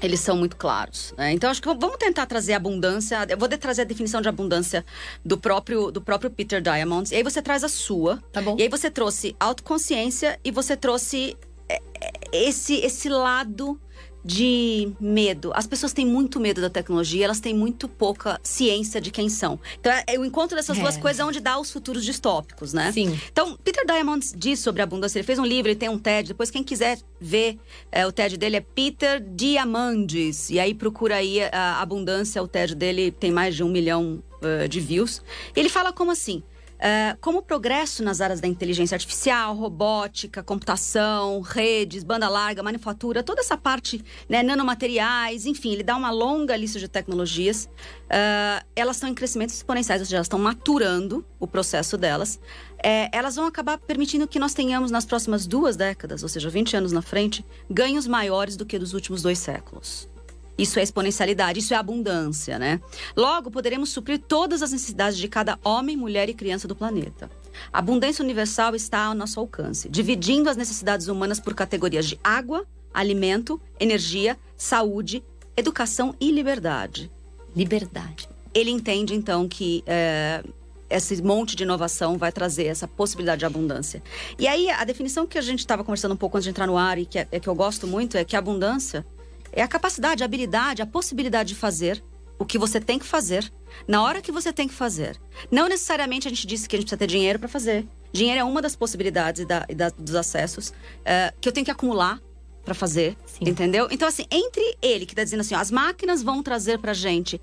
eles 0.00 0.20
são 0.20 0.36
muito 0.36 0.56
claros. 0.56 1.12
né? 1.16 1.32
Então, 1.32 1.50
acho 1.50 1.60
que 1.60 1.66
vamos 1.66 1.96
tentar 1.96 2.26
trazer 2.26 2.52
abundância. 2.52 3.26
Eu 3.28 3.36
vou 3.36 3.48
trazer 3.48 3.82
a 3.82 3.84
definição 3.84 4.20
de 4.20 4.28
abundância 4.28 4.84
do 5.24 5.36
próprio, 5.36 5.90
do 5.90 6.00
próprio 6.00 6.30
Peter 6.30 6.60
Diamond. 6.60 7.12
E 7.12 7.16
aí 7.16 7.22
você 7.22 7.42
traz 7.42 7.64
a 7.64 7.68
sua. 7.68 8.22
Tá 8.32 8.40
bom? 8.40 8.56
E 8.58 8.62
aí 8.62 8.68
você 8.68 8.90
trouxe 8.90 9.34
autoconsciência 9.40 10.38
e 10.44 10.50
você 10.50 10.76
trouxe 10.76 11.36
é, 11.68 11.80
é, 12.00 12.12
esse, 12.32 12.74
esse 12.74 13.08
lado 13.08 13.80
de 14.24 14.92
medo. 15.00 15.50
As 15.54 15.66
pessoas 15.66 15.92
têm 15.92 16.06
muito 16.06 16.38
medo 16.38 16.60
da 16.60 16.70
tecnologia, 16.70 17.24
elas 17.24 17.40
têm 17.40 17.54
muito 17.54 17.88
pouca 17.88 18.40
ciência 18.42 19.00
de 19.00 19.10
quem 19.10 19.28
são. 19.28 19.58
Então, 19.80 19.90
é, 19.92 20.04
é 20.06 20.18
o 20.18 20.24
encontro 20.24 20.56
dessas 20.56 20.78
É. 20.78 20.80
duas 20.80 20.96
coisas 20.96 21.20
é 21.20 21.24
onde 21.24 21.40
dá 21.40 21.58
os 21.58 21.70
futuros 21.70 22.04
distópicos, 22.04 22.72
né? 22.72 22.92
Sim. 22.92 23.18
Então, 23.30 23.56
Peter 23.64 23.84
Diamond 23.84 24.24
diz 24.36 24.60
sobre 24.60 24.82
abundância. 24.82 25.18
Ele 25.18 25.26
fez 25.26 25.38
um 25.38 25.44
livro, 25.44 25.70
ele 25.70 25.78
tem 25.78 25.88
um 25.88 25.98
TED. 25.98 26.28
Depois, 26.28 26.50
quem 26.50 26.62
quiser 26.62 26.98
ver, 27.20 27.58
é, 27.90 28.06
o 28.06 28.12
TED 28.12 28.36
dele 28.36 28.56
é 28.56 28.60
Peter 28.60 29.20
Diamandis. 29.20 30.50
E 30.50 30.58
aí, 30.60 30.74
procura 30.74 31.16
aí 31.16 31.40
a 31.50 31.80
abundância. 31.80 32.42
O 32.42 32.48
TED 32.48 32.74
dele 32.74 33.10
tem 33.10 33.30
mais 33.30 33.54
de 33.56 33.62
um 33.64 33.68
milhão 33.68 34.22
eh, 34.42 34.68
de 34.68 34.80
views. 34.80 35.22
Ele 35.54 35.68
fala 35.68 35.92
como 35.92 36.10
assim... 36.10 36.42
eh, 36.84 37.16
como 37.20 37.38
o 37.38 37.42
progresso 37.42 38.02
nas 38.02 38.20
áreas 38.20 38.40
da 38.40 38.48
inteligência 38.48 38.96
artificial, 38.96 39.54
robótica, 39.54 40.42
computação, 40.42 41.40
redes, 41.40 42.02
banda 42.02 42.28
larga, 42.28 42.60
manufatura, 42.60 43.22
toda 43.22 43.40
essa 43.40 43.56
parte, 43.56 44.04
né, 44.28 44.42
nanomateriais, 44.42 45.46
enfim, 45.46 45.72
ele 45.72 45.84
dá 45.84 45.96
uma 45.96 46.10
longa 46.10 46.56
lista 46.56 46.80
de 46.80 46.88
tecnologias. 46.88 47.68
eh, 48.10 48.62
elas 48.74 48.96
estão 48.96 49.08
em 49.08 49.14
crescimentos 49.14 49.54
exponenciais, 49.54 50.00
ou 50.00 50.06
seja, 50.06 50.16
elas 50.16 50.26
estão 50.26 50.38
maturando 50.38 51.24
o 51.38 51.46
processo 51.46 51.96
delas. 51.96 52.40
É, 52.82 53.08
elas 53.16 53.36
vão 53.36 53.46
acabar 53.46 53.78
permitindo 53.78 54.26
que 54.26 54.40
nós 54.40 54.52
tenhamos 54.52 54.90
nas 54.90 55.04
próximas 55.04 55.46
duas 55.46 55.76
décadas, 55.76 56.24
ou 56.24 56.28
seja, 56.28 56.50
20 56.50 56.76
anos 56.76 56.90
na 56.90 57.00
frente, 57.00 57.46
ganhos 57.70 58.08
maiores 58.08 58.56
do 58.56 58.66
que 58.66 58.76
dos 58.78 58.92
últimos 58.92 59.22
dois 59.22 59.38
séculos. 59.38 60.11
Isso 60.56 60.78
é 60.78 60.82
exponencialidade, 60.82 61.58
isso 61.58 61.74
é 61.74 61.76
abundância, 61.76 62.58
né? 62.58 62.80
Logo, 63.16 63.50
poderemos 63.50 63.90
suprir 63.90 64.18
todas 64.18 64.62
as 64.62 64.72
necessidades 64.72 65.18
de 65.18 65.26
cada 65.28 65.58
homem, 65.64 65.96
mulher 65.96 66.28
e 66.28 66.34
criança 66.34 66.68
do 66.68 66.76
planeta. 66.76 67.30
A 67.72 67.78
abundância 67.78 68.22
universal 68.22 68.74
está 68.74 69.06
ao 69.06 69.14
nosso 69.14 69.40
alcance, 69.40 69.88
dividindo 69.88 70.48
as 70.48 70.56
necessidades 70.56 71.08
humanas 71.08 71.40
por 71.40 71.54
categorias 71.54 72.06
de 72.06 72.18
água, 72.22 72.66
alimento, 72.92 73.60
energia, 73.80 74.38
saúde, 74.56 75.24
educação 75.56 76.14
e 76.20 76.30
liberdade 76.30 77.10
Liberdade. 77.54 78.28
ele 78.54 78.70
entende 78.70 79.14
então 79.14 79.46
que 79.46 79.82
é, 79.86 80.42
esse 80.88 81.22
monte 81.22 81.56
de 81.56 81.62
inovação 81.62 82.16
vai 82.16 82.30
trazer 82.30 82.66
essa 82.66 82.86
possibilidade 82.86 83.40
de 83.40 83.46
abundância. 83.46 84.02
E 84.38 84.46
aí, 84.46 84.70
a 84.70 84.84
definição 84.84 85.26
que 85.26 85.38
a 85.38 85.42
gente 85.42 85.60
estava 85.60 85.82
conversando 85.82 86.12
um 86.12 86.16
pouco 86.16 86.36
antes 86.36 86.44
de 86.44 86.50
entrar 86.50 86.66
no 86.66 86.76
ar 86.76 86.98
e 86.98 87.06
que, 87.06 87.18
é, 87.18 87.28
é 87.30 87.40
que 87.40 87.48
eu 87.48 87.54
gosto 87.54 87.86
muito 87.86 88.16
é 88.16 88.24
que 88.24 88.36
a 88.36 88.38
abundância 88.38 89.04
é 89.52 89.62
a 89.62 89.68
capacidade, 89.68 90.22
a 90.22 90.26
habilidade, 90.26 90.82
a 90.82 90.86
possibilidade 90.86 91.50
de 91.50 91.54
fazer 91.54 92.02
o 92.38 92.44
que 92.44 92.58
você 92.58 92.80
tem 92.80 92.98
que 92.98 93.06
fazer 93.06 93.50
na 93.86 94.02
hora 94.02 94.20
que 94.20 94.32
você 94.32 94.52
tem 94.52 94.66
que 94.66 94.74
fazer. 94.74 95.18
Não 95.50 95.68
necessariamente 95.68 96.26
a 96.26 96.30
gente 96.30 96.46
disse 96.46 96.68
que 96.68 96.76
a 96.76 96.78
gente 96.78 96.86
precisa 96.86 96.98
ter 96.98 97.06
dinheiro 97.06 97.38
para 97.38 97.48
fazer. 97.48 97.86
Dinheiro 98.12 98.40
é 98.40 98.44
uma 98.44 98.60
das 98.60 98.76
possibilidades 98.76 99.42
e, 99.42 99.44
da, 99.44 99.64
e 99.68 99.74
da, 99.74 99.88
dos 99.90 100.14
acessos 100.14 100.68
uh, 100.68 101.34
que 101.40 101.48
eu 101.48 101.52
tenho 101.52 101.64
que 101.64 101.70
acumular 101.70 102.20
para 102.64 102.74
fazer, 102.74 103.16
Sim. 103.26 103.48
entendeu? 103.48 103.88
Então 103.90 104.06
assim, 104.06 104.24
entre 104.30 104.76
ele 104.80 105.06
que 105.06 105.14
tá 105.14 105.24
dizendo 105.24 105.40
assim, 105.40 105.54
ó, 105.54 105.58
as 105.58 105.70
máquinas 105.70 106.22
vão 106.22 106.42
trazer 106.42 106.78
pra 106.78 106.92
gente 106.92 107.40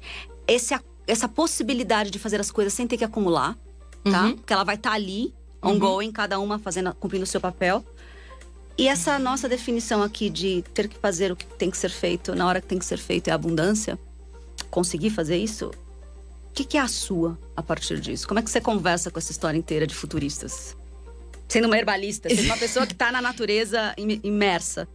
esse, 0.47 0.77
essa 1.07 1.27
possibilidade 1.27 2.09
de 2.09 2.19
fazer 2.19 2.39
as 2.39 2.51
coisas 2.51 2.73
sem 2.73 2.87
ter 2.87 2.97
que 2.97 3.03
acumular, 3.03 3.57
tá? 4.03 4.25
Uhum. 4.25 4.35
Porque 4.37 4.53
ela 4.53 4.63
vai 4.63 4.75
estar 4.75 4.91
tá 4.91 4.95
ali, 4.95 5.33
uhum. 5.61 5.71
ongoing, 5.71 6.07
uhum. 6.07 6.13
cada 6.13 6.39
uma 6.39 6.59
fazendo, 6.59 6.93
cumprindo 6.95 7.23
o 7.23 7.27
seu 7.27 7.41
papel. 7.41 7.83
E 8.79 8.87
essa 8.87 9.19
nossa 9.19 9.49
definição 9.49 10.01
aqui 10.01 10.29
de 10.29 10.63
ter 10.73 10.87
que 10.87 10.97
fazer 10.97 11.33
o 11.33 11.35
que 11.35 11.45
tem 11.45 11.69
que 11.69 11.77
ser 11.77 11.89
feito 11.89 12.33
na 12.33 12.47
hora 12.47 12.61
que 12.61 12.67
tem 12.67 12.79
que 12.79 12.85
ser 12.85 12.97
feito 12.97 13.27
é 13.27 13.31
abundância, 13.31 13.99
conseguir 14.71 15.09
fazer 15.09 15.35
isso, 15.35 15.65
o 15.67 16.53
que, 16.53 16.63
que 16.63 16.77
é 16.77 16.79
a 16.79 16.87
sua 16.87 17.37
a 17.57 17.61
partir 17.61 17.99
disso? 17.99 18.25
Como 18.25 18.39
é 18.39 18.41
que 18.41 18.49
você 18.49 18.61
conversa 18.61 19.11
com 19.11 19.19
essa 19.19 19.33
história 19.33 19.57
inteira 19.57 19.85
de 19.85 19.93
futuristas? 19.93 20.77
Sendo 21.49 21.65
uma 21.65 21.77
herbalista, 21.77 22.29
sendo 22.29 22.45
uma 22.45 22.55
pessoa 22.55 22.87
que 22.87 22.93
está 22.93 23.11
na 23.11 23.21
natureza 23.21 23.93
imersa. 23.97 24.87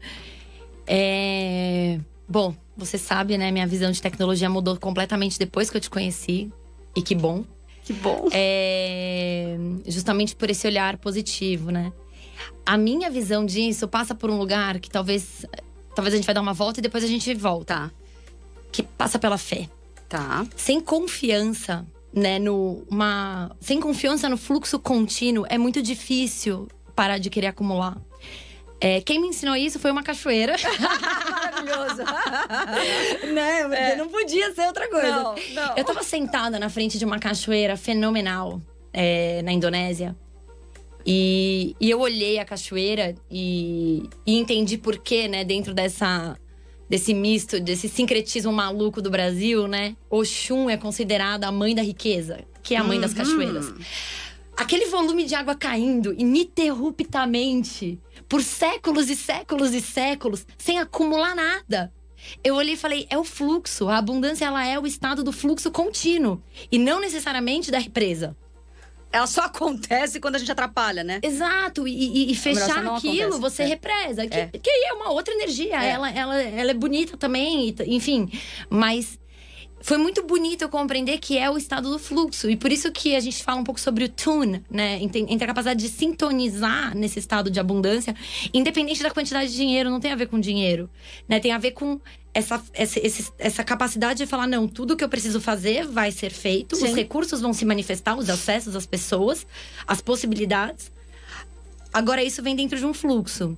É. 0.87 2.01
Bom, 2.27 2.57
você 2.75 2.97
sabe, 2.97 3.37
né? 3.37 3.51
Minha 3.51 3.67
visão 3.67 3.93
de 3.93 4.01
tecnologia 4.01 4.49
mudou 4.49 4.79
completamente 4.79 5.39
depois 5.39 5.69
que 5.69 5.77
eu 5.77 5.81
te 5.81 5.91
conheci. 5.91 6.51
E 6.97 7.03
que 7.03 7.15
bom. 7.15 7.45
Que 7.85 7.93
bom. 7.93 8.29
É... 8.33 9.59
Justamente 9.87 10.35
por 10.35 10.49
esse 10.49 10.67
olhar 10.67 10.97
positivo, 10.97 11.71
né? 11.71 11.93
A 12.67 12.77
minha 12.77 13.11
visão 13.11 13.45
disso 13.45 13.87
passa 13.87 14.15
por 14.15 14.31
um 14.31 14.39
lugar 14.39 14.79
que 14.81 14.91
talvez. 14.91 15.45
Talvez 15.95 16.15
a 16.15 16.17
gente 16.17 16.27
vai 16.27 16.35
dar 16.35 16.41
uma 16.41 16.53
volta 16.53 16.81
e 16.81 16.83
depois 16.83 17.05
a 17.05 17.07
gente 17.07 17.33
volta. 17.35 17.75
Tá. 17.75 17.91
Que 18.73 18.83
passa 18.83 19.19
pela 19.19 19.39
fé. 19.39 19.69
Tá. 20.09 20.47
Sem 20.57 20.81
confiança, 20.81 21.87
né, 22.13 22.39
no 22.39 22.85
uma 22.91 23.55
sem 23.61 23.81
confiança 23.81 24.29
no 24.29 24.37
fluxo 24.37 24.79
contínuo 24.79 25.47
é 25.49 25.59
muito 25.59 25.83
difícil 25.83 26.69
parar 26.95 27.19
de 27.19 27.31
querer 27.31 27.49
acumular. 27.49 27.97
É, 28.81 29.01
quem 29.01 29.21
me 29.21 29.29
ensinou 29.29 29.57
isso 29.57 29.79
foi 29.79 29.91
uma 29.91 30.03
cachoeira. 30.03 30.57
Maravilhoso. 31.65 32.03
né? 33.33 33.63
Porque 33.63 33.77
é. 33.77 33.97
não 33.97 34.09
podia 34.09 34.53
ser 34.53 34.67
outra 34.67 34.89
coisa. 34.89 35.11
Não, 35.11 35.35
não. 35.55 35.77
Eu 35.77 35.85
tava 35.85 36.03
sentada 36.03 36.59
na 36.59 36.69
frente 36.69 36.99
de 36.99 37.05
uma 37.05 37.19
cachoeira 37.19 37.77
fenomenal 37.77 38.61
é, 38.93 39.43
na 39.43 39.53
Indonésia. 39.53 40.15
E, 41.07 41.77
e, 41.79 41.91
eu 41.91 42.01
olhei 42.01 42.39
a 42.39 42.45
cachoeira 42.45 43.15
e, 43.31 44.09
e 44.27 44.39
entendi 44.39 44.79
por 44.79 44.97
que, 44.99 45.29
né, 45.29 45.45
dentro 45.45 45.75
dessa 45.75 46.37
desse 46.89 47.15
misto, 47.15 47.61
desse 47.61 47.89
sincretismo 47.89 48.53
maluco 48.53 49.01
do 49.01 49.11
Brasil, 49.11 49.67
né? 49.67 49.97
Oxum 50.09 50.69
é 50.69 50.77
considerada 50.77 51.47
a 51.47 51.53
mãe 51.53 51.75
da 51.75 51.83
riqueza, 51.83 52.45
que 52.63 52.75
é 52.75 52.79
a 52.79 52.85
mãe 52.85 52.97
uhum. 52.97 53.03
das 53.03 53.15
cachoeiras. 53.15 53.73
Aquele 54.57 54.87
volume 54.87 55.25
de 55.25 55.35
água 55.35 55.55
caindo 55.55 56.15
ininterruptamente 56.17 57.99
por 58.29 58.43
séculos 58.43 59.11
e 59.11 59.17
séculos 59.17 59.75
e 59.75 59.81
séculos, 59.81 60.47
sem 60.57 60.79
acumular 60.79 61.35
nada. 61.35 61.93
Eu 62.43 62.55
olhei 62.55 62.75
e 62.75 62.79
falei, 62.79 63.07
é 63.11 63.19
o 63.19 63.25
fluxo. 63.25 63.89
A 63.89 63.99
abundância 63.99 64.45
ela 64.45 64.65
é 64.65 64.79
o 64.79 64.87
estado 64.87 65.25
do 65.25 65.33
fluxo 65.33 65.71
contínuo 65.71 66.41
e 66.71 66.79
não 66.79 67.01
necessariamente 67.01 67.71
da 67.71 67.79
represa 67.79 68.37
ela 69.15 69.29
só 69.29 69.43
acontece 69.43 70.19
quando 70.19 70.35
a 70.35 70.39
gente 70.39 70.51
atrapalha, 70.51 71.05
né? 71.05 71.21
Exato. 71.23 71.87
E, 71.87 71.93
e, 71.93 72.33
e 72.33 72.35
fechar 72.35 72.85
aquilo, 72.85 73.37
acontece. 73.37 73.41
você 73.41 73.63
é. 73.63 73.67
represa. 73.67 74.27
Que, 74.27 74.37
é. 74.37 74.47
que 74.49 74.69
aí 74.69 74.87
é 74.89 74.93
uma 74.93 75.13
outra 75.13 75.33
energia. 75.33 75.81
É. 75.81 75.91
Ela, 75.91 76.11
ela, 76.11 76.43
ela 76.43 76.71
é 76.73 76.75
bonita 76.75 77.17
também, 77.17 77.73
enfim. 77.87 78.29
Mas 78.69 79.17
foi 79.81 79.99
muito 79.99 80.25
bonito 80.25 80.63
eu 80.63 80.69
compreender 80.69 81.19
que 81.19 81.39
é 81.39 81.49
o 81.49 81.57
estado 81.57 81.91
do 81.91 81.99
fluxo. 81.99 82.51
E 82.51 82.57
por 82.57 82.73
isso 82.73 82.91
que 82.91 83.15
a 83.15 83.21
gente 83.21 83.41
fala 83.45 83.61
um 83.61 83.65
pouco 83.65 83.79
sobre 83.79 84.03
o 84.03 84.09
tune, 84.09 84.65
né? 84.69 84.99
Entre 85.01 85.45
a 85.45 85.47
capacidade 85.47 85.81
de 85.81 85.91
sintonizar 85.91 86.97
nesse 86.97 87.21
estado 87.21 87.49
de 87.49 87.61
abundância, 87.61 88.17
independente 88.53 89.01
da 89.01 89.13
quantidade 89.13 89.49
de 89.53 89.57
dinheiro, 89.57 89.91
não 89.91 90.01
tem 90.01 90.11
a 90.11 90.17
ver 90.17 90.27
com 90.27 90.41
dinheiro. 90.41 90.91
Né? 91.29 91.39
Tem 91.39 91.53
a 91.53 91.59
ver 91.59 91.71
com 91.71 92.01
essa, 92.35 92.63
essa, 92.75 93.33
essa 93.39 93.65
capacidade 93.65 94.19
de 94.19 94.27
falar: 94.27 94.47
não, 94.47 94.67
tudo 94.69 94.97
que 94.97 95.05
eu 95.05 95.09
preciso 95.09 95.41
fazer 95.41 95.87
vai 95.87 96.11
ser 96.11 96.31
feito, 96.31 96.77
Sim. 96.77 96.87
os 96.87 96.95
recursos 96.95 97.41
vão 97.41 97.53
se 97.53 97.65
manifestar, 97.65 98.17
os 98.17 98.29
acessos, 98.29 98.75
as 98.75 98.85
pessoas, 98.85 99.47
as 99.87 100.01
possibilidades. 100.01 100.93
Agora, 101.93 102.23
isso 102.23 102.43
vem 102.43 102.57
dentro 102.57 102.77
de 102.77 102.85
um 102.85 102.93
fluxo. 102.93 103.57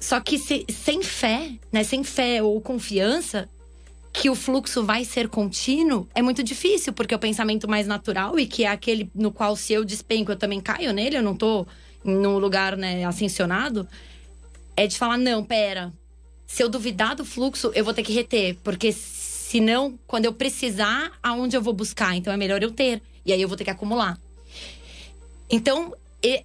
Só 0.00 0.20
que 0.20 0.38
se, 0.38 0.64
sem 0.70 1.02
fé, 1.02 1.52
né? 1.70 1.84
Sem 1.84 2.02
fé 2.02 2.42
ou 2.42 2.58
confiança, 2.60 3.48
que 4.12 4.30
o 4.30 4.34
fluxo 4.34 4.82
vai 4.84 5.04
ser 5.04 5.28
contínuo 5.28 6.08
é 6.14 6.22
muito 6.22 6.42
difícil, 6.42 6.92
porque 6.92 7.14
o 7.14 7.18
pensamento 7.18 7.68
mais 7.68 7.86
natural 7.86 8.38
e 8.38 8.46
que 8.46 8.64
é 8.64 8.68
aquele 8.68 9.10
no 9.14 9.30
qual 9.30 9.54
se 9.54 9.72
eu 9.72 9.84
despenco, 9.84 10.32
eu 10.32 10.36
também 10.36 10.60
caio 10.60 10.92
nele, 10.92 11.18
eu 11.18 11.22
não 11.22 11.36
tô 11.36 11.66
num 12.02 12.38
lugar, 12.38 12.76
né, 12.76 13.04
ascensionado, 13.04 13.86
é 14.76 14.86
de 14.86 14.96
falar, 14.96 15.18
não, 15.18 15.44
pera. 15.44 15.92
Se 16.48 16.62
eu 16.62 16.68
duvidar 16.70 17.14
do 17.14 17.26
fluxo, 17.26 17.70
eu 17.74 17.84
vou 17.84 17.92
ter 17.92 18.02
que 18.02 18.10
reter, 18.10 18.56
porque 18.64 18.90
senão, 18.90 19.98
quando 20.06 20.24
eu 20.24 20.32
precisar, 20.32 21.12
aonde 21.22 21.54
eu 21.54 21.60
vou 21.60 21.74
buscar? 21.74 22.16
Então 22.16 22.32
é 22.32 22.38
melhor 22.38 22.62
eu 22.62 22.70
ter. 22.70 23.02
E 23.24 23.34
aí 23.34 23.40
eu 23.40 23.46
vou 23.46 23.56
ter 23.56 23.64
que 23.64 23.70
acumular. 23.70 24.18
Então, 25.50 25.94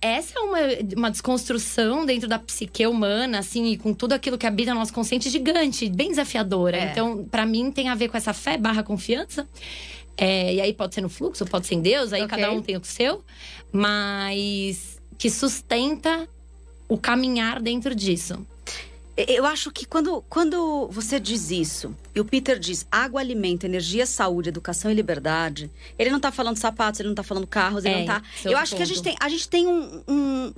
essa 0.01 0.37
é 0.37 0.41
uma, 0.41 0.59
uma 0.97 1.09
desconstrução 1.09 2.05
dentro 2.05 2.27
da 2.27 2.37
psique 2.37 2.85
humana, 2.85 3.39
assim, 3.39 3.71
e 3.71 3.77
com 3.77 3.93
tudo 3.93 4.11
aquilo 4.11 4.37
que 4.37 4.45
habita 4.45 4.73
no 4.73 4.81
nosso 4.81 4.93
consciente 4.93 5.29
gigante, 5.29 5.89
bem 5.89 6.09
desafiadora. 6.09 6.77
É. 6.77 6.91
Então, 6.91 7.23
para 7.23 7.45
mim, 7.45 7.71
tem 7.71 7.87
a 7.87 7.95
ver 7.95 8.09
com 8.09 8.17
essa 8.17 8.33
fé 8.33 8.57
barra 8.57 8.83
confiança. 8.83 9.47
É, 10.17 10.53
e 10.53 10.61
aí 10.61 10.73
pode 10.73 10.93
ser 10.93 11.01
no 11.01 11.09
fluxo, 11.09 11.45
pode 11.45 11.65
ser 11.65 11.75
em 11.75 11.81
Deus, 11.81 12.11
aí 12.11 12.21
okay. 12.23 12.37
cada 12.37 12.51
um 12.51 12.61
tem 12.61 12.75
o 12.75 12.83
seu, 12.83 13.23
mas 13.71 15.01
que 15.17 15.29
sustenta 15.29 16.27
o 16.89 16.97
caminhar 16.97 17.61
dentro 17.61 17.95
disso. 17.95 18.45
Eu 19.15 19.45
acho 19.45 19.71
que 19.71 19.85
quando, 19.85 20.23
quando 20.27 20.87
você 20.87 21.19
diz 21.19 21.51
isso, 21.51 21.95
e 22.15 22.19
o 22.19 22.25
Peter 22.25 22.57
diz 22.57 22.87
água, 22.91 23.21
alimento, 23.21 23.63
energia, 23.63 24.07
saúde, 24.07 24.49
educação 24.49 24.89
e 24.89 24.93
liberdade, 24.93 25.69
ele 25.99 26.09
não 26.09 26.19
tá 26.19 26.31
falando 26.31 26.57
sapatos, 26.57 26.99
ele 26.99 27.09
não 27.09 27.15
tá 27.15 27.21
falando 27.21 27.45
carros, 27.45 27.85
ele 27.85 27.93
é, 27.93 27.99
não 27.99 28.05
tá. 28.07 28.23
Eu 28.43 28.57
acho 28.57 28.71
ponto. 28.71 28.77
que 28.77 28.83
a 28.83 28.85
gente 28.87 29.03
tem, 29.03 29.15
a 29.19 29.29
gente 29.29 29.47
tem 29.47 29.67
um, 29.67 30.01
um, 30.07 30.53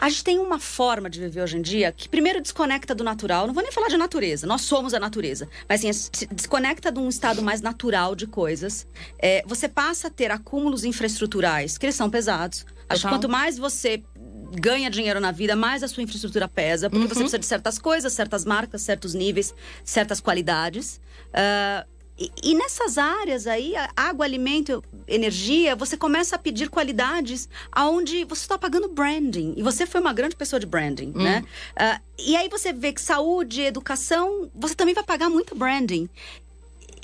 A 0.00 0.08
gente 0.08 0.22
tem 0.22 0.38
uma 0.38 0.60
forma 0.60 1.10
de 1.10 1.18
viver 1.18 1.42
hoje 1.42 1.56
em 1.56 1.62
dia 1.62 1.90
que 1.90 2.08
primeiro 2.08 2.40
desconecta 2.40 2.94
do 2.94 3.02
natural. 3.02 3.48
Não 3.48 3.54
vou 3.54 3.64
nem 3.64 3.72
falar 3.72 3.88
de 3.88 3.96
natureza, 3.96 4.46
nós 4.46 4.62
somos 4.62 4.94
a 4.94 5.00
natureza. 5.00 5.48
Mas 5.68 5.84
assim, 5.84 5.92
se 5.92 6.26
desconecta 6.26 6.92
de 6.92 7.00
um 7.00 7.08
estado 7.08 7.42
mais 7.42 7.60
natural 7.60 8.14
de 8.14 8.28
coisas. 8.28 8.86
É, 9.18 9.42
você 9.44 9.68
passa 9.68 10.06
a 10.06 10.10
ter 10.10 10.30
acúmulos 10.30 10.84
infraestruturais, 10.84 11.76
que 11.76 11.86
eles 11.86 11.96
são 11.96 12.08
pesados. 12.08 12.64
Acho 12.88 13.02
que 13.02 13.08
quanto 13.08 13.28
mais 13.28 13.58
você 13.58 14.02
ganha 14.50 14.90
dinheiro 14.90 15.20
na 15.20 15.30
vida, 15.30 15.54
mais 15.54 15.82
a 15.82 15.88
sua 15.88 16.02
infraestrutura 16.02 16.48
pesa, 16.48 16.88
porque 16.88 17.02
uhum. 17.02 17.08
você 17.08 17.14
precisa 17.20 17.38
de 17.38 17.46
certas 17.46 17.78
coisas, 17.78 18.12
certas 18.12 18.44
marcas, 18.44 18.82
certos 18.82 19.14
níveis, 19.14 19.54
certas 19.84 20.20
qualidades. 20.20 21.00
Uh, 21.28 21.86
e, 22.18 22.32
e, 22.42 22.54
nessas 22.54 22.98
áreas 22.98 23.46
aí, 23.46 23.74
água, 23.96 24.24
alimento, 24.24 24.82
energia, 25.06 25.76
você 25.76 25.96
começa 25.96 26.34
a 26.34 26.38
pedir 26.38 26.68
qualidades 26.68 27.48
aonde 27.70 28.24
você 28.24 28.42
está 28.42 28.58
pagando 28.58 28.88
branding. 28.88 29.54
E 29.56 29.62
você 29.62 29.86
foi 29.86 30.00
uma 30.00 30.12
grande 30.12 30.34
pessoa 30.34 30.58
de 30.58 30.66
branding, 30.66 31.12
uhum. 31.14 31.22
né? 31.22 31.44
Uh, 31.76 32.02
e 32.18 32.36
aí 32.36 32.48
você 32.48 32.72
vê 32.72 32.92
que 32.92 33.00
saúde, 33.00 33.62
educação, 33.62 34.50
você 34.52 34.74
também 34.74 34.94
vai 34.94 35.04
pagar 35.04 35.30
muito 35.30 35.54
branding 35.54 36.08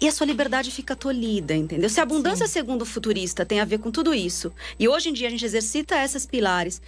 e 0.00 0.08
a 0.08 0.12
sua 0.12 0.26
liberdade 0.26 0.70
fica 0.72 0.96
tolhida, 0.96 1.54
entendeu? 1.54 1.88
Se 1.88 2.00
a 2.00 2.02
abundância, 2.02 2.46
Sim. 2.46 2.52
segundo 2.52 2.82
o 2.82 2.86
futurista, 2.86 3.46
tem 3.46 3.60
a 3.60 3.64
ver 3.64 3.78
com 3.78 3.90
tudo 3.90 4.12
isso, 4.12 4.52
e 4.78 4.88
hoje 4.88 5.08
em 5.08 5.12
dia 5.12 5.28
a 5.28 5.30
gente 5.30 5.44
exercita 5.44 6.02
esses 6.02 6.26
pilares 6.26 6.82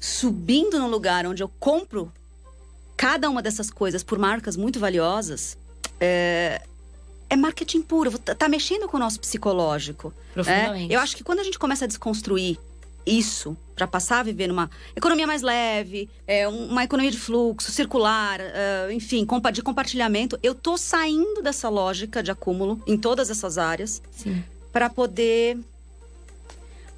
subindo 0.00 0.78
no 0.78 0.88
lugar 0.88 1.26
onde 1.26 1.42
eu 1.42 1.50
compro 1.60 2.12
cada 2.96 3.28
uma 3.28 3.42
dessas 3.42 3.70
coisas 3.70 4.02
por 4.02 4.18
marcas 4.18 4.56
muito 4.56 4.78
valiosas, 4.78 5.56
é, 6.00 6.62
é 7.28 7.36
marketing 7.36 7.82
puro. 7.82 8.18
Tá 8.18 8.48
mexendo 8.48 8.86
com 8.88 8.96
o 8.96 9.00
nosso 9.00 9.20
psicológico. 9.20 10.08
Né? 10.08 10.32
Profundamente. 10.34 10.92
É? 10.92 10.96
Eu 10.96 11.00
acho 11.00 11.16
que 11.16 11.24
quando 11.24 11.40
a 11.40 11.44
gente 11.44 11.58
começa 11.58 11.84
a 11.84 11.88
desconstruir 11.88 12.58
isso 13.06 13.56
para 13.74 13.86
passar 13.86 14.20
a 14.20 14.22
viver 14.22 14.46
numa 14.46 14.70
economia 14.96 15.26
mais 15.26 15.42
leve, 15.42 16.08
é, 16.26 16.48
uma 16.48 16.84
economia 16.84 17.10
de 17.10 17.18
fluxo, 17.18 17.70
circular, 17.70 18.40
uh, 18.40 18.90
enfim, 18.90 19.26
de 19.52 19.62
compartilhamento, 19.62 20.38
eu 20.42 20.54
tô 20.54 20.78
saindo 20.78 21.42
dessa 21.42 21.68
lógica 21.68 22.22
de 22.22 22.30
acúmulo 22.30 22.82
em 22.86 22.96
todas 22.96 23.30
essas 23.30 23.58
áreas 23.58 24.00
para 24.72 24.88
poder 24.88 25.58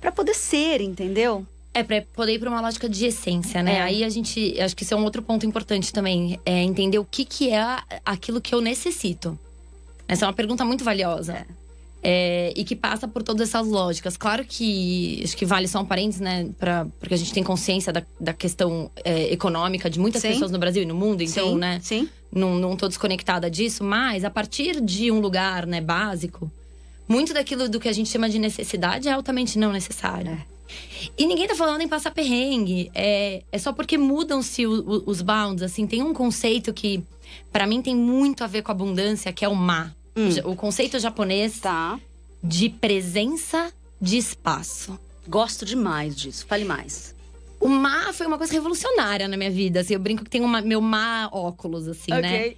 para 0.00 0.12
poder 0.12 0.34
ser, 0.34 0.80
entendeu? 0.80 1.44
É, 1.76 1.82
pra 1.82 2.00
poder 2.00 2.32
ir 2.32 2.38
pra 2.38 2.48
uma 2.48 2.62
lógica 2.62 2.88
de 2.88 3.04
essência, 3.04 3.62
né? 3.62 3.74
É. 3.74 3.82
Aí 3.82 4.02
a 4.02 4.08
gente. 4.08 4.58
Acho 4.58 4.74
que 4.74 4.82
isso 4.82 4.94
é 4.94 4.96
um 4.96 5.04
outro 5.04 5.20
ponto 5.20 5.44
importante 5.44 5.92
também. 5.92 6.40
É 6.46 6.62
entender 6.62 6.98
o 6.98 7.04
que, 7.04 7.22
que 7.22 7.50
é 7.50 7.78
aquilo 8.02 8.40
que 8.40 8.54
eu 8.54 8.62
necessito. 8.62 9.38
Essa 10.08 10.24
é 10.24 10.28
uma 10.28 10.32
pergunta 10.32 10.64
muito 10.64 10.82
valiosa. 10.82 11.34
É. 11.34 11.46
É, 12.02 12.52
e 12.56 12.64
que 12.64 12.74
passa 12.74 13.06
por 13.06 13.22
todas 13.22 13.50
essas 13.50 13.66
lógicas. 13.66 14.16
Claro 14.16 14.42
que 14.42 15.20
acho 15.22 15.36
que 15.36 15.44
vale 15.44 15.68
só 15.68 15.80
um 15.80 15.84
parênteses, 15.84 16.20
né? 16.22 16.48
Pra, 16.58 16.86
porque 16.98 17.12
a 17.12 17.16
gente 17.18 17.34
tem 17.34 17.42
consciência 17.42 17.92
da, 17.92 18.02
da 18.18 18.32
questão 18.32 18.90
é, 19.04 19.30
econômica 19.30 19.90
de 19.90 19.98
muitas 19.98 20.22
Sim. 20.22 20.28
pessoas 20.28 20.50
no 20.50 20.58
Brasil 20.58 20.82
e 20.82 20.86
no 20.86 20.94
mundo, 20.94 21.22
então, 21.22 21.50
sim, 21.50 21.58
né? 21.58 21.80
Sim. 21.82 22.08
Não, 22.32 22.54
não 22.54 22.74
tô 22.74 22.88
desconectada 22.88 23.50
disso, 23.50 23.84
mas 23.84 24.24
a 24.24 24.30
partir 24.30 24.80
de 24.80 25.10
um 25.10 25.20
lugar 25.20 25.66
né, 25.66 25.80
básico, 25.80 26.50
muito 27.06 27.34
daquilo 27.34 27.68
do 27.68 27.78
que 27.78 27.88
a 27.88 27.92
gente 27.92 28.08
chama 28.08 28.30
de 28.30 28.38
necessidade 28.38 29.08
é 29.08 29.12
altamente 29.12 29.58
não 29.58 29.72
necessário. 29.72 30.30
É. 30.30 30.55
E 31.16 31.26
ninguém 31.26 31.46
tá 31.46 31.54
falando 31.54 31.80
em 31.80 31.88
passar 31.88 32.10
perrengue. 32.10 32.90
É, 32.94 33.42
é 33.50 33.58
só 33.58 33.72
porque 33.72 33.96
mudam-se 33.96 34.66
os 34.66 35.22
bounds. 35.22 35.62
Assim, 35.62 35.86
tem 35.86 36.02
um 36.02 36.12
conceito 36.12 36.72
que, 36.72 37.02
pra 37.52 37.66
mim, 37.66 37.80
tem 37.82 37.94
muito 37.94 38.42
a 38.44 38.46
ver 38.46 38.62
com 38.62 38.70
abundância, 38.72 39.32
que 39.32 39.44
é 39.44 39.48
o 39.48 39.54
ma. 39.54 39.94
O 40.44 40.56
conceito 40.56 40.98
japonês 40.98 41.58
Tá. 41.60 42.00
de 42.42 42.68
presença 42.70 43.72
de 44.00 44.16
espaço. 44.16 44.98
Gosto 45.28 45.64
demais 45.66 46.14
disso. 46.16 46.46
Fale 46.46 46.64
mais. 46.64 47.14
O 47.60 47.68
ma 47.68 48.12
foi 48.12 48.26
uma 48.26 48.38
coisa 48.38 48.52
revolucionária 48.52 49.26
na 49.28 49.36
minha 49.36 49.50
vida. 49.50 49.80
Assim, 49.80 49.94
eu 49.94 50.00
brinco 50.00 50.22
que 50.24 50.30
tem 50.30 50.42
uma, 50.42 50.60
meu 50.60 50.80
ma 50.80 51.28
óculos, 51.32 51.88
assim, 51.88 52.12
né? 52.12 52.54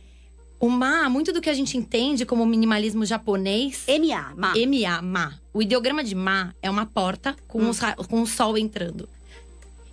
O 0.61 0.69
ma, 0.69 1.09
muito 1.09 1.33
do 1.33 1.41
que 1.41 1.49
a 1.51 1.55
gente 1.55 1.77
entende 1.79 2.27
como 2.27 2.45
minimalismo 2.45 3.05
japonês. 3.05 3.85
MA, 3.87 4.33
Ma. 4.37 4.55
MA, 4.57 5.03
ma. 5.03 5.35
O 5.55 5.63
ideograma 5.63 6.03
de 6.03 6.15
ma 6.15 6.53
é 6.61 6.69
uma 6.69 6.85
porta 6.85 7.37
com, 7.47 7.61
Hum. 7.63 7.71
ra- 7.73 7.95
com 7.95 8.23
o 8.23 8.27
sol 8.27 8.59
entrando. 8.59 9.09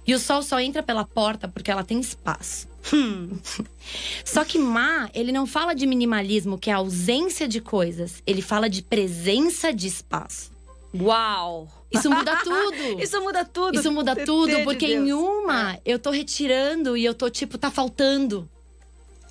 E 0.07 0.13
o 0.13 0.19
sol 0.19 0.41
só 0.41 0.60
entra 0.60 0.81
pela 0.84 1.03
porta 1.05 1.48
porque 1.48 1.69
ela 1.72 1.84
tem 1.84 2.00
espaço. 2.00 2.67
Hum. 2.93 3.29
Só 4.24 4.43
que 4.45 4.60
ma, 4.60 5.10
ele 5.15 5.31
não 5.31 5.48
fala 5.48 5.74
de 5.74 5.86
minimalismo, 5.88 6.57
que 6.60 6.69
é 6.69 6.74
a 6.74 6.77
ausência 6.77 7.48
de 7.48 7.60
coisas. 7.60 8.22
Ele 8.25 8.41
fala 8.41 8.69
de 8.69 8.84
presença 8.84 9.74
de 9.74 9.88
espaço. 9.88 10.51
Uau! 11.00 11.67
Isso 11.91 12.10
muda 12.10 12.38
tudo. 12.43 13.01
Isso 13.03 13.22
muda 13.22 13.43
tudo. 13.45 13.79
Isso 13.79 13.91
muda 13.91 14.15
tudo, 14.15 14.55
de 14.57 14.63
porque 14.63 14.86
em 14.95 15.05
Deus. 15.05 15.19
uma 15.22 15.79
eu 15.84 15.98
tô 16.00 16.12
retirando 16.12 16.95
e 16.95 17.03
eu 17.03 17.13
tô, 17.15 17.29
tipo, 17.29 17.57
tá 17.57 17.69
faltando. 17.72 18.48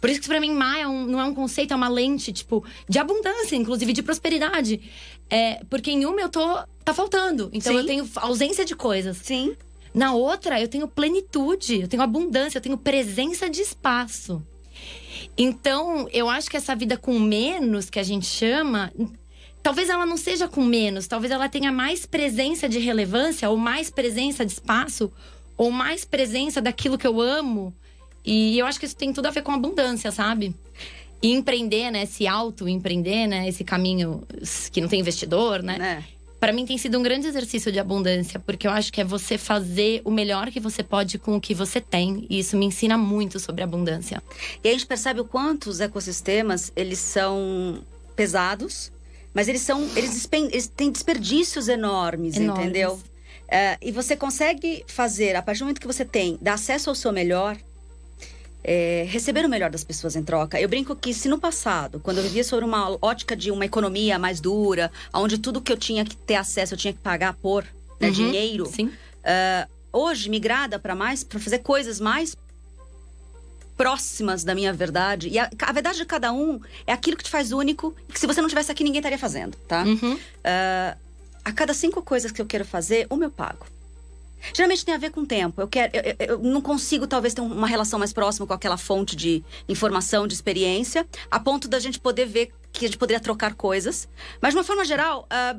Por 0.04 0.10
isso 0.10 0.20
que 0.20 0.28
pra 0.28 0.38
mim, 0.38 0.52
má 0.52 0.78
é 0.78 0.86
um- 0.86 1.06
não 1.06 1.18
é 1.18 1.24
um 1.24 1.34
conceito, 1.34 1.72
é 1.72 1.76
uma 1.76 1.88
lente, 1.88 2.30
tipo, 2.30 2.62
de 2.86 2.98
abundância, 2.98 3.56
inclusive 3.56 3.90
de 3.90 4.02
prosperidade. 4.02 4.78
É, 5.30 5.64
porque 5.70 5.90
em 5.90 6.04
uma 6.04 6.20
eu 6.20 6.28
tô. 6.28 6.58
tá 6.84 6.92
faltando. 6.92 7.48
Então 7.54 7.72
Sim. 7.72 7.78
eu 7.78 7.86
tenho 7.86 8.10
ausência 8.16 8.66
de 8.66 8.76
coisas. 8.76 9.16
Sim. 9.16 9.56
Na 9.94 10.12
outra, 10.12 10.60
eu 10.60 10.68
tenho 10.68 10.86
plenitude, 10.86 11.80
eu 11.80 11.88
tenho 11.88 12.02
abundância, 12.02 12.58
eu 12.58 12.62
tenho 12.62 12.76
presença 12.76 13.48
de 13.48 13.62
espaço. 13.62 14.42
Então, 15.38 16.06
eu 16.12 16.28
acho 16.28 16.50
que 16.50 16.56
essa 16.58 16.76
vida 16.76 16.98
com 16.98 17.18
menos, 17.18 17.88
que 17.88 17.98
a 17.98 18.02
gente 18.02 18.26
chama, 18.26 18.92
talvez 19.62 19.88
ela 19.88 20.04
não 20.04 20.18
seja 20.18 20.46
com 20.46 20.62
menos, 20.62 21.06
talvez 21.06 21.32
ela 21.32 21.48
tenha 21.48 21.72
mais 21.72 22.04
presença 22.04 22.68
de 22.68 22.78
relevância, 22.78 23.48
ou 23.48 23.56
mais 23.56 23.88
presença 23.88 24.44
de 24.44 24.52
espaço, 24.52 25.10
ou 25.56 25.70
mais 25.70 26.04
presença 26.04 26.60
daquilo 26.60 26.98
que 26.98 27.06
eu 27.06 27.22
amo. 27.22 27.74
E 28.24 28.58
eu 28.58 28.66
acho 28.66 28.78
que 28.80 28.86
isso 28.86 28.96
tem 28.96 29.12
tudo 29.12 29.26
a 29.26 29.30
ver 29.30 29.42
com 29.42 29.52
abundância, 29.52 30.10
sabe? 30.10 30.54
E 31.22 31.32
empreender, 31.32 31.90
né? 31.90 32.06
Se 32.06 32.26
auto-empreender, 32.26 33.26
né? 33.26 33.48
Esse 33.48 33.64
caminho 33.64 34.22
que 34.72 34.80
não 34.80 34.88
tem 34.88 35.00
investidor, 35.00 35.62
né? 35.62 35.78
Né? 35.78 36.04
Pra 36.40 36.52
mim 36.52 36.66
tem 36.66 36.76
sido 36.76 36.98
um 36.98 37.02
grande 37.02 37.26
exercício 37.26 37.72
de 37.72 37.78
abundância, 37.78 38.38
porque 38.38 38.66
eu 38.66 38.70
acho 38.70 38.92
que 38.92 39.00
é 39.00 39.04
você 39.04 39.38
fazer 39.38 40.02
o 40.04 40.10
melhor 40.10 40.50
que 40.50 40.60
você 40.60 40.82
pode 40.82 41.18
com 41.18 41.36
o 41.36 41.40
que 41.40 41.54
você 41.54 41.80
tem, 41.80 42.26
e 42.28 42.38
isso 42.38 42.54
me 42.54 42.66
ensina 42.66 42.98
muito 42.98 43.40
sobre 43.40 43.62
abundância. 43.62 44.22
E 44.62 44.68
a 44.68 44.72
gente 44.72 44.84
percebe 44.84 45.20
o 45.20 45.24
quanto 45.24 45.70
os 45.70 45.80
ecossistemas, 45.80 46.70
eles 46.76 46.98
são 46.98 47.82
pesados, 48.14 48.92
mas 49.32 49.48
eles 49.48 49.62
são. 49.62 49.88
Eles, 49.96 50.28
eles 50.30 50.68
têm 50.68 50.90
desperdícios 50.90 51.66
enormes, 51.68 52.36
Enormes. 52.36 52.62
entendeu? 52.62 53.00
É, 53.48 53.78
e 53.80 53.90
você 53.90 54.14
consegue 54.14 54.84
fazer, 54.86 55.36
a 55.36 55.40
partir 55.42 55.60
do 55.60 55.64
momento 55.64 55.80
que 55.80 55.86
você 55.86 56.04
tem, 56.04 56.38
dar 56.42 56.54
acesso 56.54 56.90
ao 56.90 56.94
seu 56.94 57.10
melhor, 57.10 57.56
é, 58.64 59.04
receber 59.08 59.44
o 59.44 59.48
melhor 59.48 59.70
das 59.70 59.84
pessoas 59.84 60.16
em 60.16 60.24
troca. 60.24 60.58
Eu 60.58 60.68
brinco 60.68 60.96
que 60.96 61.12
se 61.12 61.28
no 61.28 61.38
passado, 61.38 62.00
quando 62.00 62.16
eu 62.18 62.22
vivia 62.24 62.42
sobre 62.42 62.64
uma 62.64 62.96
ótica 63.02 63.36
de 63.36 63.50
uma 63.50 63.66
economia 63.66 64.18
mais 64.18 64.40
dura, 64.40 64.90
onde 65.12 65.36
tudo 65.36 65.60
que 65.60 65.70
eu 65.70 65.76
tinha 65.76 66.04
que 66.04 66.16
ter 66.16 66.36
acesso, 66.36 66.72
eu 66.72 66.78
tinha 66.78 66.92
que 66.92 66.98
pagar 66.98 67.34
por 67.34 67.62
né, 68.00 68.08
Uhum, 68.08 68.12
dinheiro, 68.12 68.66
Sim. 68.66 68.90
ah, 69.22 69.68
hoje 69.92 70.30
migrada 70.30 70.78
para 70.78 70.94
mais, 70.94 71.22
para 71.22 71.38
fazer 71.38 71.58
coisas 71.58 72.00
mais 72.00 72.34
próximas 73.76 74.44
da 74.44 74.54
minha 74.54 74.72
verdade. 74.72 75.28
E 75.28 75.38
a, 75.38 75.50
a 75.62 75.72
verdade 75.72 75.98
de 75.98 76.04
cada 76.04 76.32
um 76.32 76.60
é 76.86 76.92
aquilo 76.92 77.16
que 77.16 77.24
te 77.24 77.30
faz 77.30 77.52
único, 77.52 77.94
que 78.08 78.18
se 78.18 78.26
você 78.26 78.40
não 78.40 78.48
tivesse 78.48 78.70
aqui, 78.72 78.82
ninguém 78.82 79.00
estaria 79.00 79.18
fazendo, 79.18 79.56
tá? 79.68 79.82
Uhum. 79.84 80.18
Ah, 80.42 80.96
a 81.44 81.52
cada 81.52 81.74
cinco 81.74 82.00
coisas 82.02 82.32
que 82.32 82.40
eu 82.40 82.46
quero 82.46 82.64
fazer, 82.64 83.06
uma 83.10 83.24
eu 83.24 83.30
pago. 83.30 83.66
Geralmente 84.52 84.84
tem 84.84 84.94
a 84.94 84.98
ver 84.98 85.10
com 85.10 85.24
tempo. 85.24 85.60
Eu, 85.60 85.68
quero, 85.68 85.92
eu, 85.96 86.26
eu- 86.26 86.38
não 86.38 86.60
consigo, 86.60 87.06
talvez, 87.06 87.32
ter 87.34 87.40
uma 87.40 87.66
relação 87.66 87.98
mais 87.98 88.12
próxima 88.12 88.46
com 88.46 88.52
aquela 88.52 88.76
fonte 88.76 89.16
de 89.16 89.42
informação, 89.68 90.26
de 90.26 90.34
experiência, 90.34 91.06
a 91.30 91.40
ponto 91.40 91.68
da 91.68 91.78
gente 91.78 91.98
poder 92.00 92.26
ver 92.26 92.52
que 92.72 92.84
a 92.84 92.88
gente 92.88 92.98
poderia 92.98 93.20
trocar 93.20 93.54
coisas. 93.54 94.08
Mas, 94.40 94.52
de 94.52 94.58
uma 94.58 94.64
forma 94.64 94.84
geral, 94.84 95.26
ah, 95.30 95.56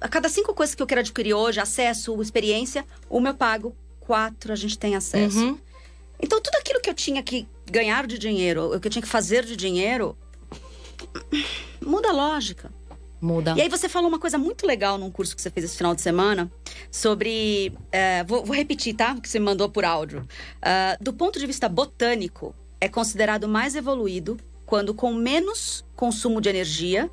a 0.00 0.08
cada 0.08 0.28
cinco 0.28 0.54
coisas 0.54 0.74
que 0.74 0.82
eu 0.82 0.86
quero 0.86 1.00
adquirir 1.00 1.34
hoje, 1.34 1.60
acesso, 1.60 2.20
experiência, 2.22 2.84
uma 3.08 3.28
eu 3.30 3.34
pago, 3.34 3.76
quatro 4.00 4.52
a 4.52 4.56
gente 4.56 4.78
tem 4.78 4.96
acesso. 4.96 5.38
Uhum. 5.38 5.58
Então, 6.22 6.40
tudo 6.40 6.56
aquilo 6.56 6.80
que 6.80 6.90
eu 6.90 6.94
tinha 6.94 7.22
que 7.22 7.46
ganhar 7.70 8.06
de 8.06 8.18
dinheiro, 8.18 8.74
o 8.74 8.80
que 8.80 8.88
eu 8.88 8.90
tinha 8.90 9.02
que 9.02 9.08
fazer 9.08 9.44
de 9.44 9.54
dinheiro, 9.56 10.16
muda 11.80 12.08
a 12.08 12.12
lógica. 12.12 12.72
Muda. 13.20 13.54
E 13.56 13.60
aí 13.60 13.68
você 13.68 13.88
falou 13.88 14.08
uma 14.08 14.18
coisa 14.18 14.38
muito 14.38 14.66
legal 14.66 14.96
num 14.96 15.10
curso 15.10 15.36
que 15.36 15.42
você 15.42 15.50
fez 15.50 15.64
esse 15.64 15.76
final 15.76 15.94
de 15.94 16.00
semana 16.00 16.50
sobre. 16.90 17.72
é, 17.92 18.24
vou, 18.24 18.44
vou 18.44 18.56
repetir, 18.56 18.94
tá? 18.94 19.14
Que 19.20 19.28
você 19.28 19.38
me 19.38 19.44
mandou 19.44 19.68
por 19.68 19.84
áudio. 19.84 20.26
Ah, 20.62 20.96
do 21.00 21.12
ponto 21.12 21.38
de 21.38 21.46
vista 21.46 21.68
botânico, 21.68 22.54
é 22.80 22.88
considerado 22.88 23.46
mais 23.46 23.76
evoluído 23.76 24.38
quando, 24.64 24.94
com 24.94 25.12
menos 25.12 25.84
consumo 25.94 26.40
de 26.40 26.48
energia, 26.48 27.10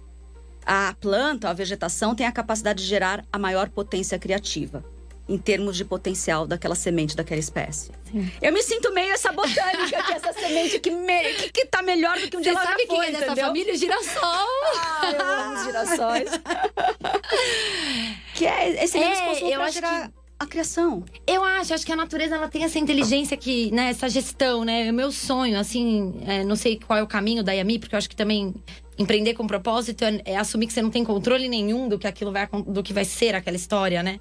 a 0.65 0.95
planta, 0.99 1.49
a 1.49 1.53
vegetação 1.53 2.13
tem 2.13 2.25
a 2.25 2.31
capacidade 2.31 2.83
de 2.83 2.87
gerar 2.87 3.25
a 3.31 3.39
maior 3.39 3.69
potência 3.69 4.17
criativa. 4.19 4.83
Em 5.29 5.37
termos 5.37 5.75
de 5.75 5.83
potencial 5.83 6.47
daquela 6.47 6.75
semente, 6.75 7.15
daquela 7.15 7.39
espécie. 7.39 7.91
Sim. 8.09 8.31
Eu 8.41 8.53
me 8.53 8.63
sinto 8.63 8.93
meio 8.93 9.11
essa 9.11 9.31
botânica, 9.31 10.03
que 10.03 10.11
é 10.13 10.15
essa 10.15 10.31
semente 10.31 10.79
que, 10.79 10.89
me, 10.89 11.33
que, 11.33 11.49
que 11.51 11.65
tá 11.65 11.81
melhor 11.81 12.17
do 12.17 12.29
que 12.29 12.37
um 12.37 12.39
Você 12.39 12.49
dia 12.49 12.51
ela 12.53 12.63
sabe 12.63 12.85
quem 12.85 12.95
foi, 12.95 13.07
é 13.07 13.11
dessa 13.11 13.25
entendeu? 13.25 13.45
família? 13.47 13.73
O 13.73 13.77
girassol! 13.77 14.47
Ah, 14.77 15.11
eu 15.13 15.21
amo 15.21 15.63
girassóis. 15.65 16.29
que 18.35 18.45
é 18.45 18.83
esse 18.83 18.97
É, 18.97 19.53
eu 19.53 19.61
acho 19.61 19.73
gerar 19.73 20.11
a 20.39 20.45
criação. 20.45 21.03
Eu 21.25 21.43
acho, 21.43 21.73
acho 21.73 21.85
que 21.85 21.91
a 21.91 21.95
natureza 21.95 22.35
ela 22.35 22.47
tem 22.47 22.63
essa 22.63 22.77
inteligência 22.77 23.35
que, 23.35 23.71
né, 23.71 23.89
essa 23.89 24.07
gestão, 24.07 24.63
né? 24.63 24.89
O 24.89 24.93
meu 24.93 25.11
sonho, 25.11 25.59
assim, 25.59 26.21
é, 26.25 26.43
não 26.43 26.55
sei 26.55 26.79
qual 26.79 26.99
é 26.99 27.03
o 27.03 27.07
caminho 27.07 27.43
da 27.43 27.51
Yami, 27.51 27.79
porque 27.79 27.95
eu 27.95 27.97
acho 27.97 28.09
que 28.09 28.15
também 28.15 28.53
empreender 28.97 29.33
com 29.33 29.45
propósito 29.45 30.03
é, 30.03 30.21
é 30.25 30.37
assumir 30.37 30.67
que 30.67 30.73
você 30.73 30.81
não 30.81 30.89
tem 30.89 31.03
controle 31.03 31.47
nenhum 31.47 31.87
do 31.87 31.99
que 31.99 32.07
aquilo 32.07 32.31
vai 32.31 32.47
do 32.47 32.81
que 32.83 32.93
vai 32.93 33.05
ser 33.05 33.35
aquela 33.35 33.55
história, 33.55 34.01
né? 34.01 34.19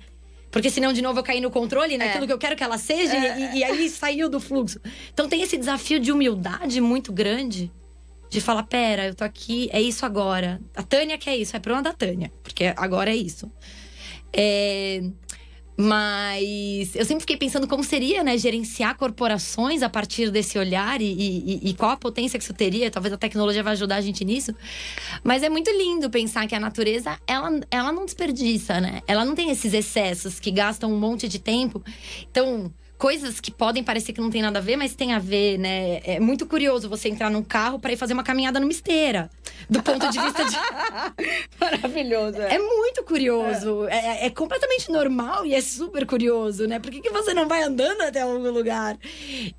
Porque 0.57 0.71
senão, 0.71 0.91
de 0.93 1.03
novo, 1.03 1.19
eu 1.19 1.23
caí 1.23 1.39
no 1.41 1.51
controle 1.51 1.99
naquilo 1.99 2.25
É. 2.25 2.27
que 2.27 2.33
eu 2.33 2.39
quero 2.39 2.57
que 2.57 2.65
ela 2.65 2.79
seja 2.79 3.15
e, 3.39 3.59
e 3.59 3.65
aí 3.65 3.91
saiu 3.91 4.29
do 4.31 4.41
fluxo. 4.41 4.81
Então 5.13 5.29
tem 5.29 5.43
esse 5.43 5.57
desafio 5.57 6.01
de 6.01 6.11
humildade 6.11 6.81
muito 6.81 7.13
grande. 7.13 7.71
De 8.31 8.41
falar, 8.41 8.63
pera, 8.65 9.07
eu 9.07 9.15
tô 9.15 9.23
aqui, 9.23 9.69
é 9.71 9.81
isso 9.81 10.05
agora. 10.07 10.61
A 10.75 10.83
Tânia 10.83 11.17
quer 11.19 11.37
isso, 11.37 11.55
é 11.55 11.61
problema 11.61 11.83
da 11.83 11.93
Tânia, 11.93 12.33
porque 12.43 12.73
agora 12.77 13.11
é 13.11 13.15
isso. 13.17 13.51
É, 14.33 15.01
Mas 15.77 16.95
eu 16.97 17.05
sempre 17.05 17.21
fiquei 17.21 17.37
pensando 17.37 17.69
como 17.69 17.85
seria, 17.85 18.25
né, 18.25 18.39
gerenciar 18.39 18.97
corporações 18.97 19.83
a 19.83 19.89
partir 19.91 20.31
desse 20.31 20.59
olhar 20.59 21.01
e, 21.03 21.05
e- 21.05 21.71
e 21.71 21.75
qual 21.75 21.91
a 21.91 21.97
potência 21.97 22.39
que 22.39 22.45
isso 22.45 22.55
teria. 22.55 22.91
Talvez 22.91 23.13
a 23.13 23.19
tecnologia 23.19 23.63
vai 23.63 23.75
ajudar 23.75 23.97
a 23.97 24.01
gente 24.01 24.25
nisso. 24.25 24.55
Mas 25.23 25.43
é 25.43 25.49
muito 25.49 25.71
lindo 25.71 26.09
pensar 26.09 26.47
que 26.47 26.55
a 26.55 26.61
natureza, 26.61 27.19
ela, 27.27 27.51
ela 27.71 27.93
não 27.93 28.05
desperdiça, 28.07 28.81
né? 28.81 29.03
Ela 29.07 29.25
não 29.25 29.35
tem 29.35 29.51
esses 29.51 29.75
excessos 29.75 30.41
que 30.41 30.51
gastam 30.51 30.93
um 30.93 30.99
monte 30.99 31.29
de 31.29 31.39
tempo. 31.39 31.83
Então, 32.31 32.73
coisas 32.99 33.41
que 33.41 33.51
podem 33.51 33.85
parecer 33.85 34.13
que 34.13 34.21
não 34.21 34.31
tem 34.31 34.43
nada 34.43 34.59
a 34.59 34.63
ver, 34.63 34.77
mas 34.77 34.95
tem 34.95 35.13
a 35.13 35.19
ver, 35.19 35.59
né? 35.59 36.01
É 36.05 36.21
muito 36.21 36.47
curioso 36.47 36.89
você 36.89 37.09
entrar 37.09 37.31
num 37.31 37.43
carro 37.43 37.79
para 37.79 37.93
ir 37.93 37.97
fazer 37.97 38.15
uma 38.15 38.23
caminhada 38.23 38.59
numa 38.59 38.73
esteira. 38.73 39.31
Do 39.69 39.83
ponto 39.83 40.09
de 40.11 40.19
vista 40.19 40.45
de. 40.45 40.57
Maravilhoso. 41.61 42.41
É 42.41 42.59
muito 42.59 43.03
curioso. 43.05 43.87
É, 43.89 44.27
é 44.27 44.31
completamente 44.31 44.91
normal 44.91 45.45
e 45.45 45.55
é 45.55 45.61
super 45.61 46.07
curioso, 46.07 46.67
né? 46.67 46.79
Por 46.79 46.91
que, 46.91 47.01
que 47.01 47.11
você 47.11 47.35
não 47.35 47.49
vai 47.49 47.63
andando 47.63 48.03
até 48.03 48.23
algum 48.23 48.51
lugar? 48.51 48.99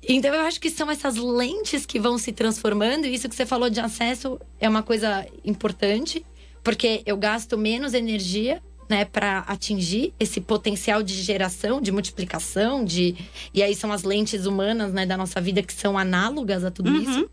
Então 0.08 0.34
eu 0.34 0.40
acho 0.42 0.60
que 0.60 0.70
são 0.70 0.90
essas 0.90 1.16
lentes 1.16 1.86
que 1.86 1.98
vão 1.98 2.18
se 2.18 2.32
transformando, 2.32 3.06
e 3.06 3.14
isso 3.14 3.28
que 3.28 3.34
você 3.34 3.46
falou 3.46 3.70
de 3.70 3.80
acesso 3.80 4.40
é 4.60 4.68
uma 4.68 4.82
coisa 4.82 5.26
importante, 5.44 6.24
porque 6.62 7.02
eu 7.06 7.16
gasto 7.16 7.56
menos 7.56 7.94
energia. 7.94 8.62
Né, 8.88 9.04
para 9.04 9.40
atingir 9.40 10.14
esse 10.18 10.40
potencial 10.40 11.02
de 11.02 11.12
geração, 11.12 11.78
de 11.78 11.92
multiplicação, 11.92 12.82
de 12.82 13.14
e 13.52 13.62
aí 13.62 13.74
são 13.74 13.92
as 13.92 14.02
lentes 14.02 14.46
humanas, 14.46 14.94
né, 14.94 15.04
da 15.04 15.14
nossa 15.14 15.42
vida 15.42 15.62
que 15.62 15.74
são 15.74 15.98
análogas 15.98 16.64
a 16.64 16.70
tudo 16.70 16.90
isso. 16.96 17.28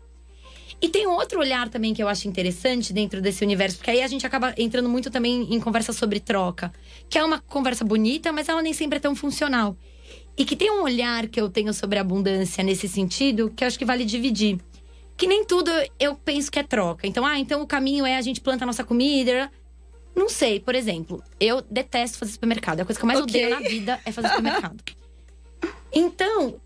E 0.80 0.88
tem 0.88 1.06
outro 1.06 1.40
olhar 1.40 1.68
também 1.70 1.94
que 1.94 2.02
eu 2.02 2.08
acho 2.08 2.28
interessante 2.28 2.92
dentro 2.92 3.22
desse 3.22 3.42
universo, 3.42 3.78
porque 3.78 3.90
aí 3.90 4.02
a 4.02 4.06
gente 4.06 4.26
acaba 4.26 4.54
entrando 4.58 4.88
muito 4.88 5.10
também 5.10 5.54
em 5.54 5.58
conversa 5.58 5.92
sobre 5.92 6.20
troca, 6.20 6.70
que 7.08 7.16
é 7.16 7.24
uma 7.24 7.40
conversa 7.40 7.84
bonita, 7.84 8.30
mas 8.32 8.48
ela 8.48 8.60
nem 8.60 8.74
sempre 8.74 8.98
é 8.98 9.00
tão 9.00 9.16
funcional. 9.16 9.76
E 10.36 10.44
que 10.44 10.54
tem 10.54 10.70
um 10.70 10.82
olhar 10.82 11.28
que 11.28 11.40
eu 11.40 11.48
tenho 11.48 11.72
sobre 11.72 11.98
abundância 11.98 12.62
nesse 12.62 12.86
sentido, 12.86 13.50
que 13.56 13.64
eu 13.64 13.68
acho 13.68 13.78
que 13.78 13.86
vale 13.86 14.04
dividir. 14.04 14.58
Que 15.16 15.26
nem 15.26 15.46
tudo 15.46 15.70
eu 15.98 16.14
penso 16.14 16.52
que 16.52 16.58
é 16.58 16.62
troca. 16.62 17.06
Então, 17.06 17.24
ah, 17.24 17.38
então 17.38 17.62
o 17.62 17.66
caminho 17.66 18.04
é 18.04 18.18
a 18.18 18.20
gente 18.20 18.42
planta 18.42 18.64
a 18.64 18.66
nossa 18.66 18.84
comida. 18.84 19.50
Não 20.16 20.30
sei, 20.30 20.58
por 20.58 20.74
exemplo, 20.74 21.22
eu 21.38 21.60
detesto 21.70 22.18
fazer 22.18 22.32
supermercado. 22.32 22.80
A 22.80 22.84
coisa 22.86 22.98
que 22.98 23.04
eu 23.04 23.06
mais 23.06 23.20
okay. 23.20 23.44
odeio 23.44 23.60
na 23.60 23.68
vida 23.68 24.00
é 24.04 24.10
fazer 24.10 24.28
supermercado. 24.28 24.82
Então, 25.92 26.58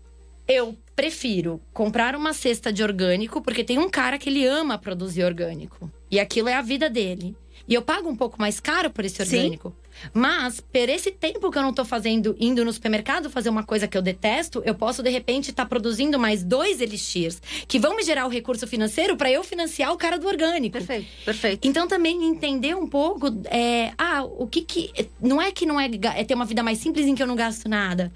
eu 0.47 0.77
prefiro 0.95 1.61
comprar 1.73 2.15
uma 2.15 2.33
cesta 2.33 2.71
de 2.71 2.81
orgânico, 2.81 3.41
porque 3.41 3.63
tem 3.63 3.77
um 3.77 3.89
cara 3.89 4.17
que 4.17 4.29
ele 4.29 4.45
ama 4.45 4.77
produzir 4.77 5.23
orgânico. 5.23 5.91
E 6.09 6.19
aquilo 6.19 6.47
é 6.47 6.53
a 6.53 6.61
vida 6.61 6.89
dele. 6.89 7.35
E 7.67 7.73
eu 7.73 7.81
pago 7.81 8.09
um 8.09 8.15
pouco 8.15 8.39
mais 8.39 8.59
caro 8.59 8.89
por 8.89 9.03
esse 9.03 9.21
orgânico. 9.21 9.69
Sim. 9.69 9.80
Mas, 10.13 10.59
por 10.59 10.89
esse 10.89 11.11
tempo 11.11 11.51
que 11.51 11.57
eu 11.57 11.61
não 11.61 11.73
tô 11.73 11.85
fazendo, 11.85 12.35
indo 12.39 12.63
no 12.65 12.73
supermercado 12.73 13.29
fazer 13.29 13.49
uma 13.49 13.63
coisa 13.63 13.87
que 13.87 13.97
eu 13.97 14.01
detesto, 14.01 14.61
eu 14.65 14.75
posso, 14.75 15.03
de 15.03 15.09
repente, 15.09 15.51
estar 15.51 15.63
tá 15.63 15.69
produzindo 15.69 16.19
mais 16.19 16.43
dois 16.43 16.81
elixirs 16.81 17.41
que 17.67 17.79
vão 17.79 17.95
me 17.95 18.03
gerar 18.03 18.25
o 18.25 18.29
recurso 18.29 18.67
financeiro 18.67 19.15
para 19.15 19.31
eu 19.31 19.43
financiar 19.43 19.91
o 19.91 19.97
cara 19.97 20.17
do 20.17 20.27
orgânico. 20.27 20.73
Perfeito, 20.73 21.07
perfeito. 21.25 21.67
Então, 21.67 21.87
também 21.87 22.23
entender 22.23 22.75
um 22.75 22.87
pouco. 22.87 23.27
É, 23.45 23.91
ah, 23.97 24.23
o 24.23 24.47
que 24.47 24.61
que. 24.61 24.91
Não 25.21 25.41
é 25.41 25.51
que 25.51 25.65
não 25.65 25.79
é, 25.79 25.89
é 26.15 26.23
ter 26.23 26.33
uma 26.33 26.45
vida 26.45 26.63
mais 26.63 26.77
simples 26.77 27.05
em 27.05 27.15
que 27.15 27.21
eu 27.21 27.27
não 27.27 27.35
gasto 27.35 27.67
nada. 27.67 28.11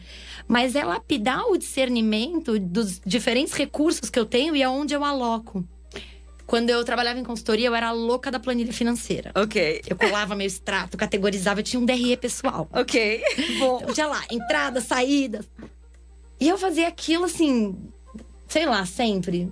Mas 0.48 0.76
é 0.76 0.84
lapidar 0.84 1.46
o 1.48 1.58
discernimento 1.58 2.60
dos 2.60 3.02
diferentes 3.06 3.54
recursos 3.54 4.10
que 4.10 4.20
eu 4.20 4.26
tenho 4.26 4.56
e 4.56 4.64
aonde 4.64 4.94
eu 4.94 5.04
aloco. 5.04 5.66
Quando 6.46 6.70
eu 6.70 6.84
trabalhava 6.84 7.20
em 7.20 7.24
consultoria, 7.24 7.68
eu 7.68 7.76
era 7.76 7.92
louca 7.92 8.30
da 8.30 8.40
planilha 8.40 8.72
financeira. 8.72 9.32
Ok. 9.36 9.82
Eu 9.88 9.96
colava 9.96 10.36
meu 10.36 10.46
extrato, 10.46 10.98
categorizava, 10.98 11.60
eu 11.60 11.64
tinha 11.64 11.80
um 11.80 11.86
DRE 11.86 12.16
pessoal. 12.18 12.70
Ok. 12.72 13.22
Bom. 13.58 13.80
Então, 13.82 13.94
tinha 13.94 14.08
lá, 14.08 14.24
entradas, 14.30 14.84
saídas. 14.84 15.46
E 16.40 16.48
eu 16.48 16.58
fazia 16.58 16.88
aquilo 16.88 17.26
assim, 17.26 17.76
sei 18.48 18.66
lá, 18.66 18.86
sempre. 18.86 19.52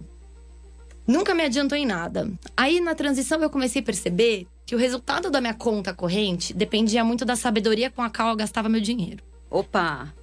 Nunca 1.07 1.33
me 1.33 1.43
adiantou 1.43 1.77
em 1.77 1.85
nada. 1.85 2.31
Aí 2.55 2.79
na 2.79 2.95
transição 2.95 3.41
eu 3.41 3.49
comecei 3.49 3.81
a 3.81 3.85
perceber 3.85 4.47
que 4.65 4.75
o 4.75 4.77
resultado 4.77 5.29
da 5.29 5.41
minha 5.41 5.53
conta 5.53 5.93
corrente 5.93 6.53
dependia 6.53 7.03
muito 7.03 7.25
da 7.25 7.35
sabedoria 7.35 7.89
com 7.89 8.01
a 8.01 8.09
qual 8.09 8.29
eu 8.29 8.35
gastava 8.35 8.69
meu 8.69 8.79
dinheiro. 8.79 9.23
Opa! 9.49 10.13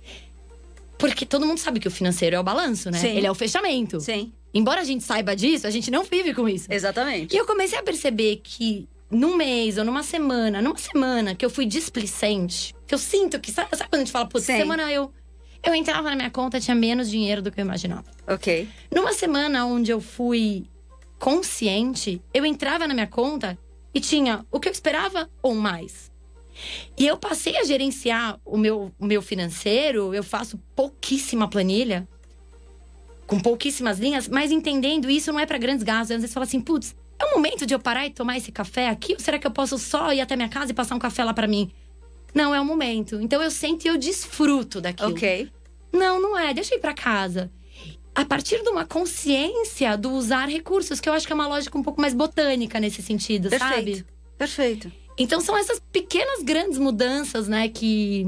Porque 0.98 1.24
todo 1.24 1.46
mundo 1.46 1.58
sabe 1.58 1.80
que 1.80 1.88
o 1.88 1.90
financeiro 1.90 2.36
é 2.36 2.40
o 2.40 2.42
balanço, 2.42 2.90
né? 2.90 2.98
Sim. 2.98 3.16
Ele 3.16 3.26
é 3.26 3.30
o 3.30 3.34
fechamento. 3.34 4.00
Sim. 4.00 4.32
Embora 4.52 4.80
a 4.80 4.84
gente 4.84 5.04
saiba 5.04 5.36
disso, 5.36 5.66
a 5.66 5.70
gente 5.70 5.90
não 5.90 6.04
vive 6.04 6.34
com 6.34 6.48
isso. 6.48 6.66
Exatamente. 6.70 7.34
E 7.34 7.38
eu 7.38 7.46
comecei 7.46 7.78
a 7.78 7.82
perceber 7.82 8.40
que 8.42 8.88
num 9.10 9.36
mês 9.36 9.78
ou 9.78 9.84
numa 9.84 10.02
semana, 10.02 10.62
numa 10.62 10.78
semana 10.78 11.34
que 11.34 11.44
eu 11.44 11.50
fui 11.50 11.66
displicente, 11.66 12.74
que 12.86 12.94
eu 12.94 12.98
sinto 12.98 13.38
que. 13.40 13.50
Sabe, 13.50 13.76
sabe 13.76 13.90
quando 13.90 14.02
a 14.02 14.04
gente 14.04 14.12
fala, 14.12 14.26
putz, 14.26 14.46
semana 14.46 14.90
eu. 14.92 15.12
Eu 15.62 15.74
entrava 15.74 16.08
na 16.08 16.16
minha 16.16 16.30
conta, 16.30 16.58
tinha 16.58 16.74
menos 16.74 17.10
dinheiro 17.10 17.42
do 17.42 17.50
que 17.50 17.60
eu 17.60 17.64
imaginava. 17.64 18.06
Ok. 18.26 18.66
Numa 18.90 19.12
semana 19.12 19.66
onde 19.66 19.90
eu 19.90 20.00
fui 20.00 20.64
consciente, 21.18 22.22
eu 22.32 22.46
entrava 22.46 22.86
na 22.86 22.94
minha 22.94 23.06
conta 23.06 23.58
e 23.92 24.00
tinha 24.00 24.44
o 24.50 24.58
que 24.58 24.68
eu 24.68 24.72
esperava 24.72 25.28
ou 25.42 25.54
mais. 25.54 26.10
E 26.96 27.06
eu 27.06 27.16
passei 27.16 27.56
a 27.58 27.64
gerenciar 27.64 28.40
o 28.44 28.56
meu, 28.56 28.90
o 28.98 29.04
meu 29.04 29.20
financeiro, 29.20 30.14
eu 30.14 30.22
faço 30.22 30.58
pouquíssima 30.74 31.48
planilha, 31.48 32.08
com 33.30 33.38
pouquíssimas 33.38 34.00
linhas, 34.00 34.26
mas 34.26 34.50
entendendo 34.50 35.08
isso 35.08 35.32
não 35.32 35.38
é 35.38 35.46
para 35.46 35.56
grandes 35.56 35.84
gastos. 35.84 36.10
Às 36.10 36.22
vezes 36.22 36.34
fala 36.34 36.44
assim, 36.44 36.60
putz, 36.60 36.96
é 37.16 37.24
o 37.26 37.36
momento 37.36 37.64
de 37.64 37.72
eu 37.72 37.78
parar 37.78 38.04
e 38.04 38.10
tomar 38.10 38.36
esse 38.36 38.50
café 38.50 38.88
aqui? 38.88 39.12
Ou 39.12 39.20
será 39.20 39.38
que 39.38 39.46
eu 39.46 39.52
posso 39.52 39.78
só 39.78 40.12
ir 40.12 40.20
até 40.20 40.34
minha 40.34 40.48
casa 40.48 40.72
e 40.72 40.74
passar 40.74 40.96
um 40.96 40.98
café 40.98 41.22
lá 41.22 41.32
para 41.32 41.46
mim? 41.46 41.70
Não, 42.34 42.52
é 42.52 42.60
o 42.60 42.64
momento. 42.64 43.20
Então 43.20 43.40
eu 43.40 43.48
sento 43.48 43.84
e 43.84 43.88
eu 43.88 43.96
desfruto 43.96 44.80
daquilo. 44.80 45.12
Ok. 45.12 45.48
Não, 45.92 46.20
não 46.20 46.36
é. 46.36 46.52
Deixa 46.52 46.74
eu 46.74 46.78
ir 46.78 46.80
para 46.80 46.92
casa. 46.92 47.52
A 48.12 48.24
partir 48.24 48.64
de 48.64 48.68
uma 48.68 48.84
consciência 48.84 49.96
do 49.96 50.10
usar 50.10 50.48
recursos, 50.48 50.98
que 50.98 51.08
eu 51.08 51.12
acho 51.12 51.24
que 51.24 51.32
é 51.32 51.36
uma 51.36 51.46
lógica 51.46 51.78
um 51.78 51.84
pouco 51.84 52.00
mais 52.00 52.12
botânica 52.12 52.80
nesse 52.80 53.00
sentido, 53.00 53.48
Perfeito. 53.48 53.74
sabe? 53.74 54.04
Perfeito. 54.36 54.92
Então 55.16 55.40
são 55.40 55.56
essas 55.56 55.78
pequenas, 55.92 56.42
grandes 56.42 56.78
mudanças, 56.78 57.46
né, 57.46 57.68
que, 57.68 58.26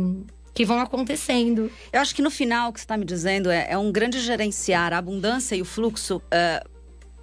que 0.55 0.65
vão 0.65 0.81
acontecendo. 0.81 1.71
Eu 1.93 2.01
acho 2.01 2.15
que 2.15 2.23
no 2.23 2.31
final 2.31 2.71
o 2.71 2.73
que 2.73 2.81
você 2.81 2.85
está 2.85 2.97
me 2.97 3.05
dizendo 3.05 3.51
é, 3.51 3.67
é, 3.71 3.79
um 3.79 3.91
grande 3.91 4.21
gerenciar 4.21 4.93
a 4.93 4.99
abundância 4.99 5.55
e 5.57 5.63
o 5.63 5.65
fluxo. 5.65 6.17
Uh, 6.17 6.69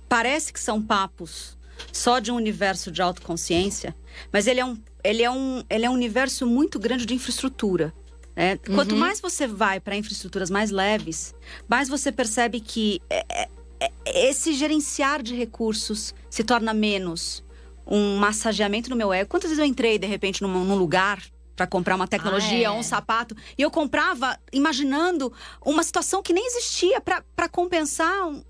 parece 0.08 0.52
que 0.52 0.60
são 0.60 0.82
papos 0.82 1.58
só 1.94 2.20
de 2.20 2.32
um 2.32 2.36
universo 2.36 2.92
de 2.92 3.02
autoconsciência, 3.02 3.96
mas 4.34 4.48
ele 4.48 4.60
é 4.60 4.66
um, 4.66 4.78
ele 5.04 5.24
é 5.24 5.30
um, 5.30 5.64
ele 5.70 5.86
é 5.86 5.90
um 5.90 5.94
universo 5.94 6.46
muito 6.46 6.80
grande 6.80 7.06
de 7.06 7.14
infraestrutura. 7.14 7.94
Né? 8.36 8.60
Uhum. 8.68 8.76
Quanto 8.76 8.96
mais 8.96 9.22
você 9.22 9.48
vai 9.48 9.80
para 9.80 9.96
infraestruturas 9.96 10.50
mais 10.50 10.72
leves, 10.72 11.34
mais 11.68 11.88
você 11.88 12.12
percebe 12.12 12.60
que 12.60 13.02
é, 13.10 13.26
é, 13.30 13.50
é, 13.80 14.30
esse 14.30 14.54
gerenciar 14.54 15.22
de 15.22 15.36
recursos 15.36 16.14
se 16.30 16.44
torna 16.44 16.74
menos 16.74 17.44
um 17.86 18.18
massageamento 18.18 18.90
no 18.90 18.96
meu 18.96 19.12
ego. 19.14 19.30
Quantas 19.30 19.50
vezes 19.50 19.60
eu 19.60 19.66
entrei, 19.66 19.98
de 19.98 20.08
repente, 20.08 20.42
num, 20.42 20.64
num 20.64 20.76
lugar 20.76 21.24
para 21.60 21.68
comprar 21.68 21.98
uma 21.98 22.08
tecnologia, 22.08 22.70
ah, 22.70 22.74
é. 22.74 22.80
um 22.80 22.82
sapato. 22.82 23.36
E 23.58 23.62
eu 23.62 23.70
comprava 23.70 24.40
imaginando 24.54 25.32
uma 25.62 25.84
situação 25.84 26.24
que 26.24 26.32
nem 26.32 26.48
existia 26.48 27.02
para 27.02 27.50
compensar 27.50 28.30
um, 28.30 28.42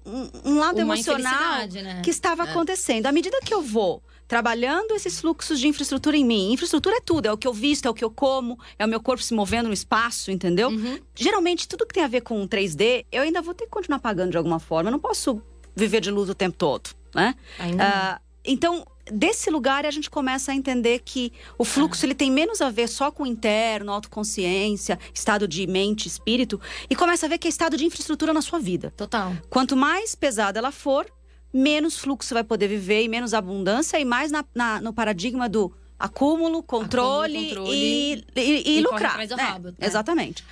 um 0.46 0.60
lado 0.60 0.76
uma 0.76 0.94
emocional 0.94 1.68
né? 1.72 2.02
que 2.04 2.12
estava 2.12 2.44
é. 2.44 2.52
acontecendo. 2.52 3.08
À 3.08 3.12
medida 3.12 3.40
que 3.44 3.52
eu 3.52 3.64
vou 3.64 4.04
trabalhando 4.28 4.94
esses 4.94 5.20
fluxos 5.20 5.60
de 5.60 5.68
infraestrutura 5.68 6.16
em 6.16 6.24
mim, 6.24 6.54
infraestrutura 6.54 6.98
é 6.98 7.02
tudo, 7.02 7.26
é 7.26 7.32
o 7.32 7.38
que 7.38 7.48
eu 7.48 7.54
visto, 7.54 7.88
é 7.88 7.90
o 7.90 7.96
que 7.96 8.04
eu 8.04 8.12
como, 8.12 8.60
é 8.78 8.86
o 8.86 8.88
meu 8.88 9.02
corpo 9.02 9.24
se 9.24 9.34
movendo 9.34 9.66
no 9.66 9.74
espaço, 9.74 10.30
entendeu? 10.30 10.70
Uhum. 10.70 11.00
Geralmente, 11.16 11.68
tudo 11.68 11.88
que 11.88 11.96
tem 11.96 12.04
a 12.04 12.08
ver 12.08 12.22
com 12.22 12.48
3D, 12.48 13.08
eu 13.12 13.24
ainda 13.24 13.42
vou 13.42 13.56
ter 13.56 13.66
que 13.66 13.72
continuar 13.72 13.98
pagando 13.98 14.30
de 14.30 14.38
alguma 14.38 14.60
forma. 14.60 14.90
Eu 14.90 14.92
não 14.92 15.00
posso 15.00 15.42
viver 15.76 16.00
de 16.00 16.12
luz 16.12 16.30
o 16.30 16.36
tempo 16.36 16.56
todo, 16.56 16.92
né? 17.16 17.34
Ainda 17.58 18.20
uh, 18.22 18.30
então, 18.46 18.86
desse 19.12 19.50
lugar 19.50 19.86
a 19.86 19.92
gente 19.92 20.10
começa 20.10 20.52
a 20.52 20.56
entender 20.56 21.00
que 21.00 21.32
o 21.58 21.64
fluxo 21.64 22.06
ele 22.06 22.16
tem 22.16 22.32
menos 22.32 22.62
a 22.62 22.70
ver 22.70 22.88
só 22.88 23.12
com 23.12 23.24
o 23.24 23.28
interno, 23.28 23.92
autoconsciência, 23.92 25.00
estado 25.14 25.48
de 25.48 25.66
mente, 25.68 26.08
espírito, 26.08 26.60
e 26.90 26.96
começa 26.96 27.26
a 27.26 27.30
ver 27.30 27.38
que 27.38 27.48
é 27.48 27.50
estado 27.50 27.78
de 27.78 27.86
infraestrutura 27.86 28.34
na 28.34 28.42
sua 28.42 28.60
vida. 28.60 28.94
Total. 28.96 29.34
Quanto 29.50 29.76
mais 29.76 30.16
pesada 30.16 30.60
ela 30.60 30.72
for, 30.72 31.06
menos 31.54 31.98
fluxo 31.98 32.34
vai 32.34 32.44
poder 32.44 32.68
viver 32.68 33.04
e 33.04 33.08
menos 33.08 33.34
abundância, 33.34 34.00
e 34.00 34.06
mais 34.06 34.32
na, 34.32 34.46
na 34.54 34.82
no 34.82 34.94
paradigma 34.94 35.50
do 35.50 35.74
acúmulo, 35.98 36.64
controle, 36.64 37.52
acúmulo, 37.52 37.66
controle 37.66 37.76
e, 37.76 38.26
e, 38.36 38.42
e, 38.42 38.78
e 38.78 38.82
lucrar. 38.82 39.20
É, 39.20 39.36
rabo, 39.36 39.68
né? 39.70 39.74
Exatamente. 39.82 40.46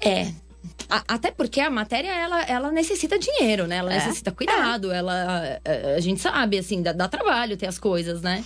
É, 0.00 0.32
até 0.88 1.30
porque 1.30 1.60
a 1.60 1.70
matéria, 1.70 2.10
ela, 2.10 2.42
ela 2.42 2.72
necessita 2.72 3.18
dinheiro, 3.18 3.66
né? 3.66 3.76
Ela 3.76 3.92
é. 3.92 3.96
necessita 3.96 4.30
cuidado. 4.30 4.92
É. 4.92 4.98
Ela, 4.98 5.60
a, 5.64 5.96
a, 5.96 6.00
gente 6.00 6.20
sabe, 6.20 6.58
assim, 6.58 6.82
dá, 6.82 6.92
dá, 6.92 7.08
trabalho 7.08 7.56
ter 7.56 7.66
as 7.66 7.78
coisas, 7.78 8.22
né? 8.22 8.44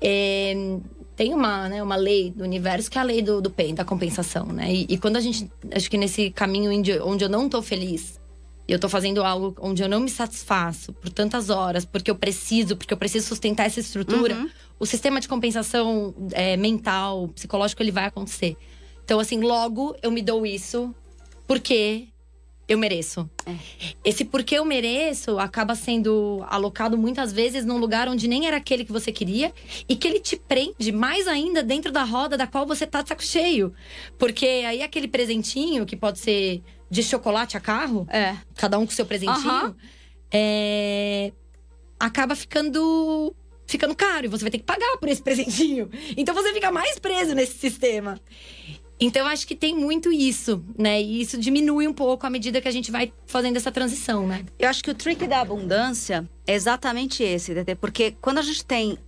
É, 0.00 0.54
tem 1.14 1.32
uma, 1.32 1.68
né, 1.68 1.82
uma 1.82 1.96
lei 1.96 2.30
do 2.30 2.44
universo 2.44 2.90
que 2.90 2.98
é 2.98 3.00
a 3.00 3.04
lei 3.04 3.22
do, 3.22 3.40
do 3.40 3.50
PEN, 3.50 3.74
da 3.74 3.84
compensação, 3.84 4.46
né? 4.46 4.72
E, 4.72 4.86
e, 4.90 4.98
quando 4.98 5.16
a 5.16 5.20
gente. 5.20 5.50
Acho 5.72 5.90
que 5.90 5.96
nesse 5.96 6.30
caminho 6.30 6.70
onde 7.04 7.24
eu 7.24 7.28
não 7.28 7.48
tô 7.48 7.62
feliz, 7.62 8.20
e 8.68 8.72
eu 8.72 8.78
tô 8.78 8.88
fazendo 8.88 9.22
algo 9.22 9.54
onde 9.60 9.82
eu 9.82 9.88
não 9.88 10.00
me 10.00 10.10
satisfaço 10.10 10.92
por 10.92 11.08
tantas 11.08 11.50
horas, 11.50 11.84
porque 11.84 12.10
eu 12.10 12.16
preciso, 12.16 12.76
porque 12.76 12.92
eu 12.92 12.98
preciso 12.98 13.28
sustentar 13.28 13.66
essa 13.66 13.80
estrutura, 13.80 14.34
uhum. 14.34 14.50
o 14.78 14.86
sistema 14.86 15.20
de 15.20 15.28
compensação 15.28 16.14
é, 16.32 16.56
mental, 16.56 17.28
psicológico, 17.28 17.82
ele 17.82 17.92
vai 17.92 18.06
acontecer. 18.06 18.56
Então, 19.04 19.20
assim, 19.20 19.40
logo 19.40 19.96
eu 20.02 20.10
me 20.10 20.20
dou 20.20 20.44
isso 20.44 20.92
porque 21.46 22.08
eu 22.68 22.76
mereço. 22.76 23.30
É. 23.46 23.54
Esse 24.04 24.24
porque 24.24 24.56
eu 24.56 24.64
mereço 24.64 25.38
acaba 25.38 25.74
sendo 25.74 26.44
alocado 26.48 26.98
muitas 26.98 27.32
vezes 27.32 27.64
num 27.64 27.78
lugar 27.78 28.08
onde 28.08 28.26
nem 28.26 28.46
era 28.46 28.56
aquele 28.56 28.84
que 28.84 28.90
você 28.90 29.12
queria 29.12 29.52
e 29.88 29.94
que 29.94 30.08
ele 30.08 30.18
te 30.18 30.36
prende 30.36 30.90
mais 30.90 31.28
ainda 31.28 31.62
dentro 31.62 31.92
da 31.92 32.02
roda 32.02 32.36
da 32.36 32.46
qual 32.46 32.66
você 32.66 32.86
tá 32.86 33.02
de 33.02 33.08
saco 33.08 33.22
cheio. 33.22 33.72
Porque 34.18 34.46
aí 34.66 34.82
aquele 34.82 35.06
presentinho, 35.06 35.86
que 35.86 35.96
pode 35.96 36.18
ser 36.18 36.62
de 36.90 37.02
chocolate 37.02 37.56
a 37.56 37.60
carro, 37.60 38.06
é. 38.10 38.36
cada 38.56 38.78
um 38.78 38.86
com 38.86 38.92
seu 38.92 39.06
presentinho, 39.06 39.76
é, 40.32 41.32
acaba 41.98 42.34
ficando 42.34 43.34
ficando 43.68 43.96
caro 43.96 44.26
e 44.26 44.28
você 44.28 44.44
vai 44.44 44.50
ter 44.50 44.58
que 44.58 44.64
pagar 44.64 44.96
por 44.98 45.08
esse 45.08 45.22
presentinho. 45.22 45.88
Então 46.16 46.34
você 46.34 46.52
fica 46.52 46.70
mais 46.70 46.98
preso 46.98 47.34
nesse 47.34 47.58
sistema. 47.58 48.20
Então, 48.98 49.26
acho 49.26 49.46
que 49.46 49.54
tem 49.54 49.74
muito 49.74 50.10
isso, 50.10 50.64
né? 50.78 51.00
E 51.00 51.20
isso 51.20 51.38
diminui 51.38 51.86
um 51.86 51.92
pouco 51.92 52.26
à 52.26 52.30
medida 52.30 52.60
que 52.60 52.68
a 52.68 52.70
gente 52.70 52.90
vai 52.90 53.12
fazendo 53.26 53.56
essa 53.56 53.70
transição, 53.70 54.26
né? 54.26 54.44
Eu 54.58 54.68
acho 54.68 54.82
que 54.82 54.90
o 54.90 54.94
trick 54.94 55.26
da 55.26 55.40
abundância 55.40 56.28
é 56.46 56.54
exatamente 56.54 57.22
esse, 57.22 57.52
porque 57.78 58.14
quando 58.20 58.38
a 58.38 58.42
gente 58.42 58.64
tem 58.64 58.98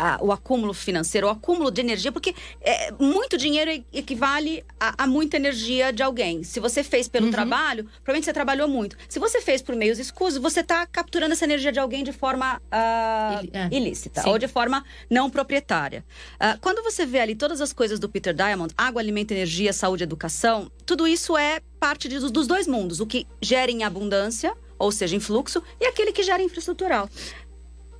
a, 0.00 0.18
o 0.22 0.32
acúmulo 0.32 0.72
financeiro, 0.72 1.26
o 1.26 1.30
acúmulo 1.30 1.70
de 1.70 1.82
energia, 1.82 2.10
porque 2.10 2.34
é, 2.62 2.90
muito 2.92 3.36
dinheiro 3.36 3.70
equivale 3.92 4.64
a, 4.78 5.04
a, 5.04 5.06
muita 5.06 5.36
energia 5.36 5.92
de 5.92 6.02
alguém. 6.02 6.42
Se 6.42 6.58
você 6.58 6.82
fez 6.82 7.06
pelo 7.06 7.26
uhum. 7.26 7.32
trabalho, 7.32 7.84
provavelmente 8.02 8.24
você 8.24 8.32
trabalhou 8.32 8.66
muito. 8.66 8.96
Se 9.08 9.18
você 9.18 9.42
fez 9.42 9.60
por 9.60 9.76
meios 9.76 9.98
escusos, 9.98 10.40
você 10.40 10.60
está 10.60 10.86
capturando 10.86 11.34
essa 11.34 11.44
energia 11.44 11.70
de 11.70 11.78
alguém 11.78 12.02
de 12.02 12.12
forma 12.12 12.56
uh, 12.56 13.46
é. 13.52 13.68
ilícita 13.70 14.22
Sim. 14.22 14.30
ou 14.30 14.38
de 14.38 14.48
forma 14.48 14.82
não 15.10 15.28
proprietária. 15.28 16.02
Uh, 16.36 16.58
quando 16.60 16.82
você 16.82 17.04
vê 17.04 17.20
ali 17.20 17.34
todas 17.34 17.60
as 17.60 17.72
coisas 17.72 17.98
do 17.98 18.08
Peter 18.08 18.32
Diamond, 18.32 18.72
água, 18.78 19.02
alimento, 19.02 19.32
energia, 19.32 19.72
saúde, 19.72 20.02
educação, 20.02 20.72
tudo 20.86 21.06
isso 21.06 21.36
é 21.36 21.60
parte 21.78 22.08
de, 22.08 22.18
dos 22.18 22.46
dois 22.46 22.66
mundos. 22.66 23.00
O 23.00 23.06
que 23.06 23.26
gera 23.40 23.70
em 23.70 23.84
abundância, 23.84 24.54
ou 24.78 24.90
seja, 24.90 25.14
em 25.14 25.20
fluxo, 25.20 25.62
e 25.78 25.84
aquele 25.84 26.10
que 26.10 26.22
gera 26.22 26.42
infraestrutural 26.42 27.08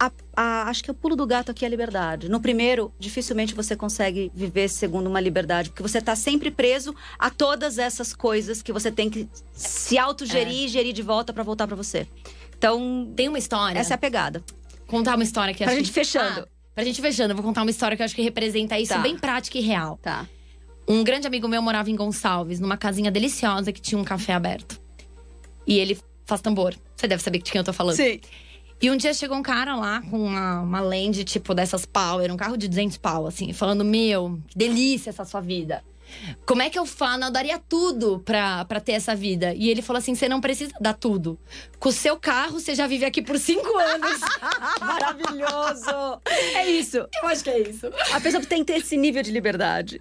a, 0.00 0.10
a, 0.34 0.62
acho 0.70 0.82
que 0.82 0.90
o 0.90 0.94
pulo 0.94 1.14
do 1.14 1.26
gato 1.26 1.50
aqui 1.50 1.62
é 1.62 1.68
a 1.68 1.70
liberdade. 1.70 2.26
No 2.30 2.40
primeiro, 2.40 2.90
dificilmente 2.98 3.54
você 3.54 3.76
consegue 3.76 4.32
viver 4.34 4.70
segundo 4.70 5.08
uma 5.08 5.20
liberdade, 5.20 5.68
porque 5.68 5.82
você 5.82 5.98
está 5.98 6.16
sempre 6.16 6.50
preso 6.50 6.94
a 7.18 7.28
todas 7.28 7.76
essas 7.76 8.14
coisas 8.14 8.62
que 8.62 8.72
você 8.72 8.90
tem 8.90 9.10
que 9.10 9.28
se 9.52 9.98
autogerir 9.98 10.62
é. 10.62 10.64
e 10.64 10.68
gerir 10.68 10.94
de 10.94 11.02
volta 11.02 11.34
para 11.34 11.42
voltar 11.42 11.66
para 11.66 11.76
você. 11.76 12.06
Então. 12.56 13.12
Tem 13.14 13.28
uma 13.28 13.38
história. 13.38 13.78
Essa 13.78 13.92
é 13.92 13.96
a 13.96 13.98
pegada. 13.98 14.42
Contar 14.86 15.16
uma 15.16 15.22
história 15.22 15.52
que 15.52 15.62
Pra 15.62 15.74
gente 15.74 15.88
que... 15.88 15.92
fechando. 15.92 16.40
Ah, 16.40 16.48
pra 16.74 16.82
gente 16.82 17.00
fechando, 17.00 17.32
eu 17.32 17.36
vou 17.36 17.44
contar 17.44 17.60
uma 17.60 17.70
história 17.70 17.94
que 17.94 18.02
eu 18.02 18.04
acho 18.04 18.14
que 18.14 18.22
representa 18.22 18.78
isso 18.78 18.94
tá. 18.94 19.00
bem 19.00 19.18
prática 19.18 19.58
e 19.58 19.60
real. 19.60 19.98
Tá. 20.02 20.26
Um 20.88 21.04
grande 21.04 21.26
amigo 21.26 21.46
meu 21.46 21.60
morava 21.60 21.90
em 21.90 21.94
Gonçalves, 21.94 22.58
numa 22.58 22.76
casinha 22.76 23.10
deliciosa 23.10 23.70
que 23.70 23.80
tinha 23.80 24.00
um 24.00 24.04
café 24.04 24.32
aberto. 24.32 24.80
E 25.66 25.78
ele 25.78 25.98
faz 26.24 26.40
tambor. 26.40 26.74
Você 26.96 27.06
deve 27.06 27.22
saber 27.22 27.38
de 27.38 27.50
quem 27.50 27.58
eu 27.58 27.64
tô 27.64 27.72
falando. 27.72 27.96
Sim. 27.96 28.18
E 28.81 28.90
um 28.90 28.97
dia 28.97 29.12
chegou 29.12 29.37
um 29.37 29.43
cara 29.43 29.77
lá 29.77 30.01
com 30.03 30.19
uma, 30.19 30.61
uma 30.61 30.81
Land, 30.81 31.25
tipo, 31.25 31.55
dessas 31.55 31.85
Power, 31.85 32.33
um 32.33 32.37
carro 32.37 32.57
de 32.57 32.66
200 32.66 32.97
pau, 32.97 33.27
assim, 33.27 33.53
falando: 33.53 33.85
Meu, 33.85 34.40
que 34.49 34.57
delícia 34.57 35.11
essa 35.11 35.25
sua 35.25 35.40
vida. 35.40 35.83
Como 36.45 36.62
é 36.62 36.71
que 36.71 36.79
eu 36.79 36.87
falo? 36.87 37.25
Eu 37.25 37.31
daria 37.31 37.59
tudo 37.59 38.21
pra, 38.21 38.64
pra 38.64 38.81
ter 38.81 38.93
essa 38.93 39.14
vida. 39.14 39.55
E 39.55 39.69
ele 39.69 39.83
falou 39.83 39.99
assim: 39.99 40.14
você 40.14 40.29
não 40.29 40.40
precisa 40.40 40.73
dar 40.81 40.95
tudo. 40.95 41.38
Com 41.79 41.88
o 41.88 41.93
seu 41.93 42.16
carro, 42.16 42.59
você 42.59 42.75
já 42.75 42.87
vive 42.87 43.05
aqui 43.05 43.23
por 43.23 43.38
cinco 43.38 43.77
anos. 43.77 44.21
Maravilhoso! 44.81 46.21
É 46.55 46.66
isso. 46.69 46.97
Eu 46.97 47.29
acho 47.29 47.45
que 47.45 47.51
é 47.51 47.61
isso. 47.61 47.87
A 48.12 48.21
pessoa 48.21 48.45
tem 48.45 48.64
que 48.64 48.73
ter 48.73 48.79
esse 48.79 48.97
nível 48.97 49.23
de 49.23 49.31
liberdade. 49.31 50.01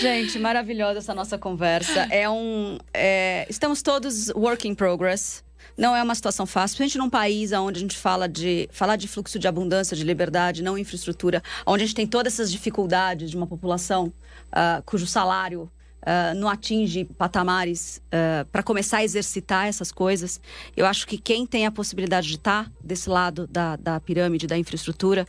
Gente, 0.00 0.38
maravilhosa 0.38 0.98
essa 0.98 1.14
nossa 1.14 1.36
conversa. 1.36 2.06
É 2.10 2.28
um. 2.28 2.78
É, 2.92 3.46
estamos 3.48 3.82
todos 3.82 4.28
work 4.30 4.66
in 4.66 4.74
progress. 4.74 5.44
Não 5.76 5.94
é 5.94 6.02
uma 6.02 6.14
situação 6.14 6.46
fácil, 6.46 6.76
principalmente 6.76 6.98
num 7.04 7.10
país 7.10 7.52
onde 7.52 7.78
a 7.78 7.80
gente 7.80 7.96
fala 7.96 8.28
de 8.28 8.68
falar 8.72 8.96
de 8.96 9.08
fluxo 9.08 9.38
de 9.38 9.48
abundância, 9.48 9.96
de 9.96 10.04
liberdade, 10.04 10.62
não 10.62 10.78
infraestrutura, 10.78 11.42
onde 11.66 11.82
a 11.82 11.86
gente 11.86 11.96
tem 11.96 12.06
todas 12.06 12.34
essas 12.34 12.50
dificuldades 12.50 13.30
de 13.30 13.36
uma 13.36 13.46
população 13.46 14.06
uh, 14.06 14.82
cujo 14.84 15.06
salário 15.06 15.70
Uh, 16.04 16.34
não 16.36 16.50
atinge 16.50 17.06
patamares 17.16 18.02
uh, 18.08 18.44
para 18.52 18.62
começar 18.62 18.98
a 18.98 19.04
exercitar 19.04 19.68
essas 19.68 19.90
coisas. 19.90 20.38
Eu 20.76 20.84
acho 20.84 21.06
que 21.06 21.16
quem 21.16 21.46
tem 21.46 21.64
a 21.64 21.70
possibilidade 21.70 22.28
de 22.28 22.34
estar 22.34 22.66
tá 22.66 22.70
desse 22.78 23.08
lado 23.08 23.46
da, 23.46 23.76
da 23.76 23.98
pirâmide, 24.00 24.46
da 24.46 24.58
infraestrutura, 24.58 25.26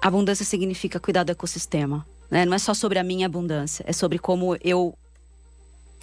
abundância 0.00 0.44
significa 0.44 1.00
cuidar 1.00 1.24
do 1.24 1.32
ecossistema. 1.32 2.06
Né? 2.30 2.44
Não 2.44 2.54
é 2.54 2.58
só 2.58 2.72
sobre 2.72 3.00
a 3.00 3.02
minha 3.02 3.26
abundância, 3.26 3.84
é 3.84 3.92
sobre 3.92 4.16
como 4.16 4.56
eu 4.62 4.96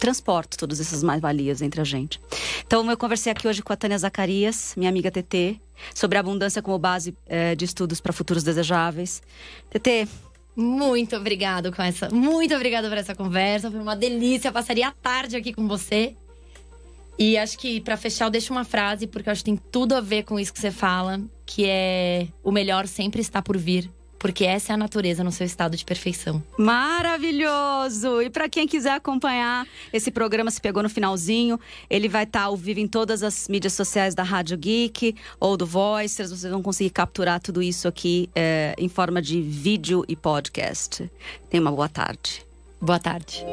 transporto 0.02 0.58
todas 0.58 0.80
essas 0.80 1.00
mais-valias 1.00 1.62
entre 1.62 1.80
a 1.80 1.84
gente. 1.84 2.20
Então, 2.66 2.90
eu 2.90 2.96
conversei 2.96 3.30
aqui 3.30 3.46
hoje 3.46 3.62
com 3.62 3.72
a 3.72 3.76
Tânia 3.76 3.96
Zacarias, 3.96 4.74
minha 4.76 4.90
amiga 4.90 5.12
TT, 5.12 5.60
sobre 5.94 6.18
a 6.18 6.20
abundância 6.20 6.60
como 6.60 6.76
base 6.76 7.16
é, 7.24 7.54
de 7.54 7.64
estudos 7.64 8.00
para 8.00 8.12
futuros 8.12 8.42
desejáveis. 8.42 9.22
TT, 9.70 10.08
muito 10.56 11.14
obrigado 11.14 11.70
com 11.70 11.80
essa. 11.80 12.10
Muito 12.10 12.52
obrigada 12.52 12.88
por 12.88 12.98
essa 12.98 13.14
conversa. 13.14 13.70
Foi 13.70 13.78
uma 13.78 13.94
delícia. 13.94 14.48
Eu 14.48 14.52
passaria 14.52 14.88
a 14.88 14.90
tarde 14.90 15.36
aqui 15.36 15.52
com 15.52 15.68
você. 15.68 16.16
E 17.16 17.38
acho 17.38 17.56
que 17.56 17.80
para 17.80 17.96
fechar 17.96 18.24
eu 18.24 18.30
deixo 18.30 18.52
uma 18.52 18.64
frase 18.64 19.06
porque 19.06 19.28
eu 19.28 19.32
acho 19.32 19.44
que 19.44 19.50
tem 19.52 19.60
tudo 19.70 19.94
a 19.94 20.00
ver 20.00 20.24
com 20.24 20.40
isso 20.40 20.52
que 20.52 20.58
você 20.58 20.72
fala, 20.72 21.20
que 21.46 21.64
é 21.64 22.26
o 22.42 22.50
melhor 22.50 22.88
sempre 22.88 23.20
está 23.20 23.40
por 23.40 23.56
vir 23.56 23.88
porque 24.22 24.44
essa 24.44 24.72
é 24.72 24.74
a 24.74 24.76
natureza 24.76 25.24
no 25.24 25.32
seu 25.32 25.44
estado 25.44 25.76
de 25.76 25.84
perfeição. 25.84 26.40
Maravilhoso! 26.56 28.22
E 28.22 28.30
para 28.30 28.48
quem 28.48 28.68
quiser 28.68 28.92
acompanhar 28.92 29.66
esse 29.92 30.12
programa, 30.12 30.48
se 30.48 30.60
pegou 30.60 30.80
no 30.80 30.88
finalzinho, 30.88 31.58
ele 31.90 32.08
vai 32.08 32.22
estar 32.22 32.38
tá 32.38 32.44
ao 32.44 32.56
vivo 32.56 32.78
em 32.78 32.86
todas 32.86 33.24
as 33.24 33.48
mídias 33.48 33.72
sociais 33.72 34.14
da 34.14 34.22
Rádio 34.22 34.56
Geek 34.56 35.16
ou 35.40 35.56
do 35.56 35.66
Voicers. 35.66 36.30
Vocês 36.30 36.52
vão 36.52 36.62
conseguir 36.62 36.90
capturar 36.90 37.40
tudo 37.40 37.60
isso 37.60 37.88
aqui 37.88 38.30
é, 38.32 38.76
em 38.78 38.88
forma 38.88 39.20
de 39.20 39.42
vídeo 39.42 40.04
e 40.06 40.14
podcast. 40.14 41.10
Tenha 41.50 41.60
uma 41.60 41.72
boa 41.72 41.88
tarde. 41.88 42.46
Boa 42.80 43.00
tarde. 43.00 43.44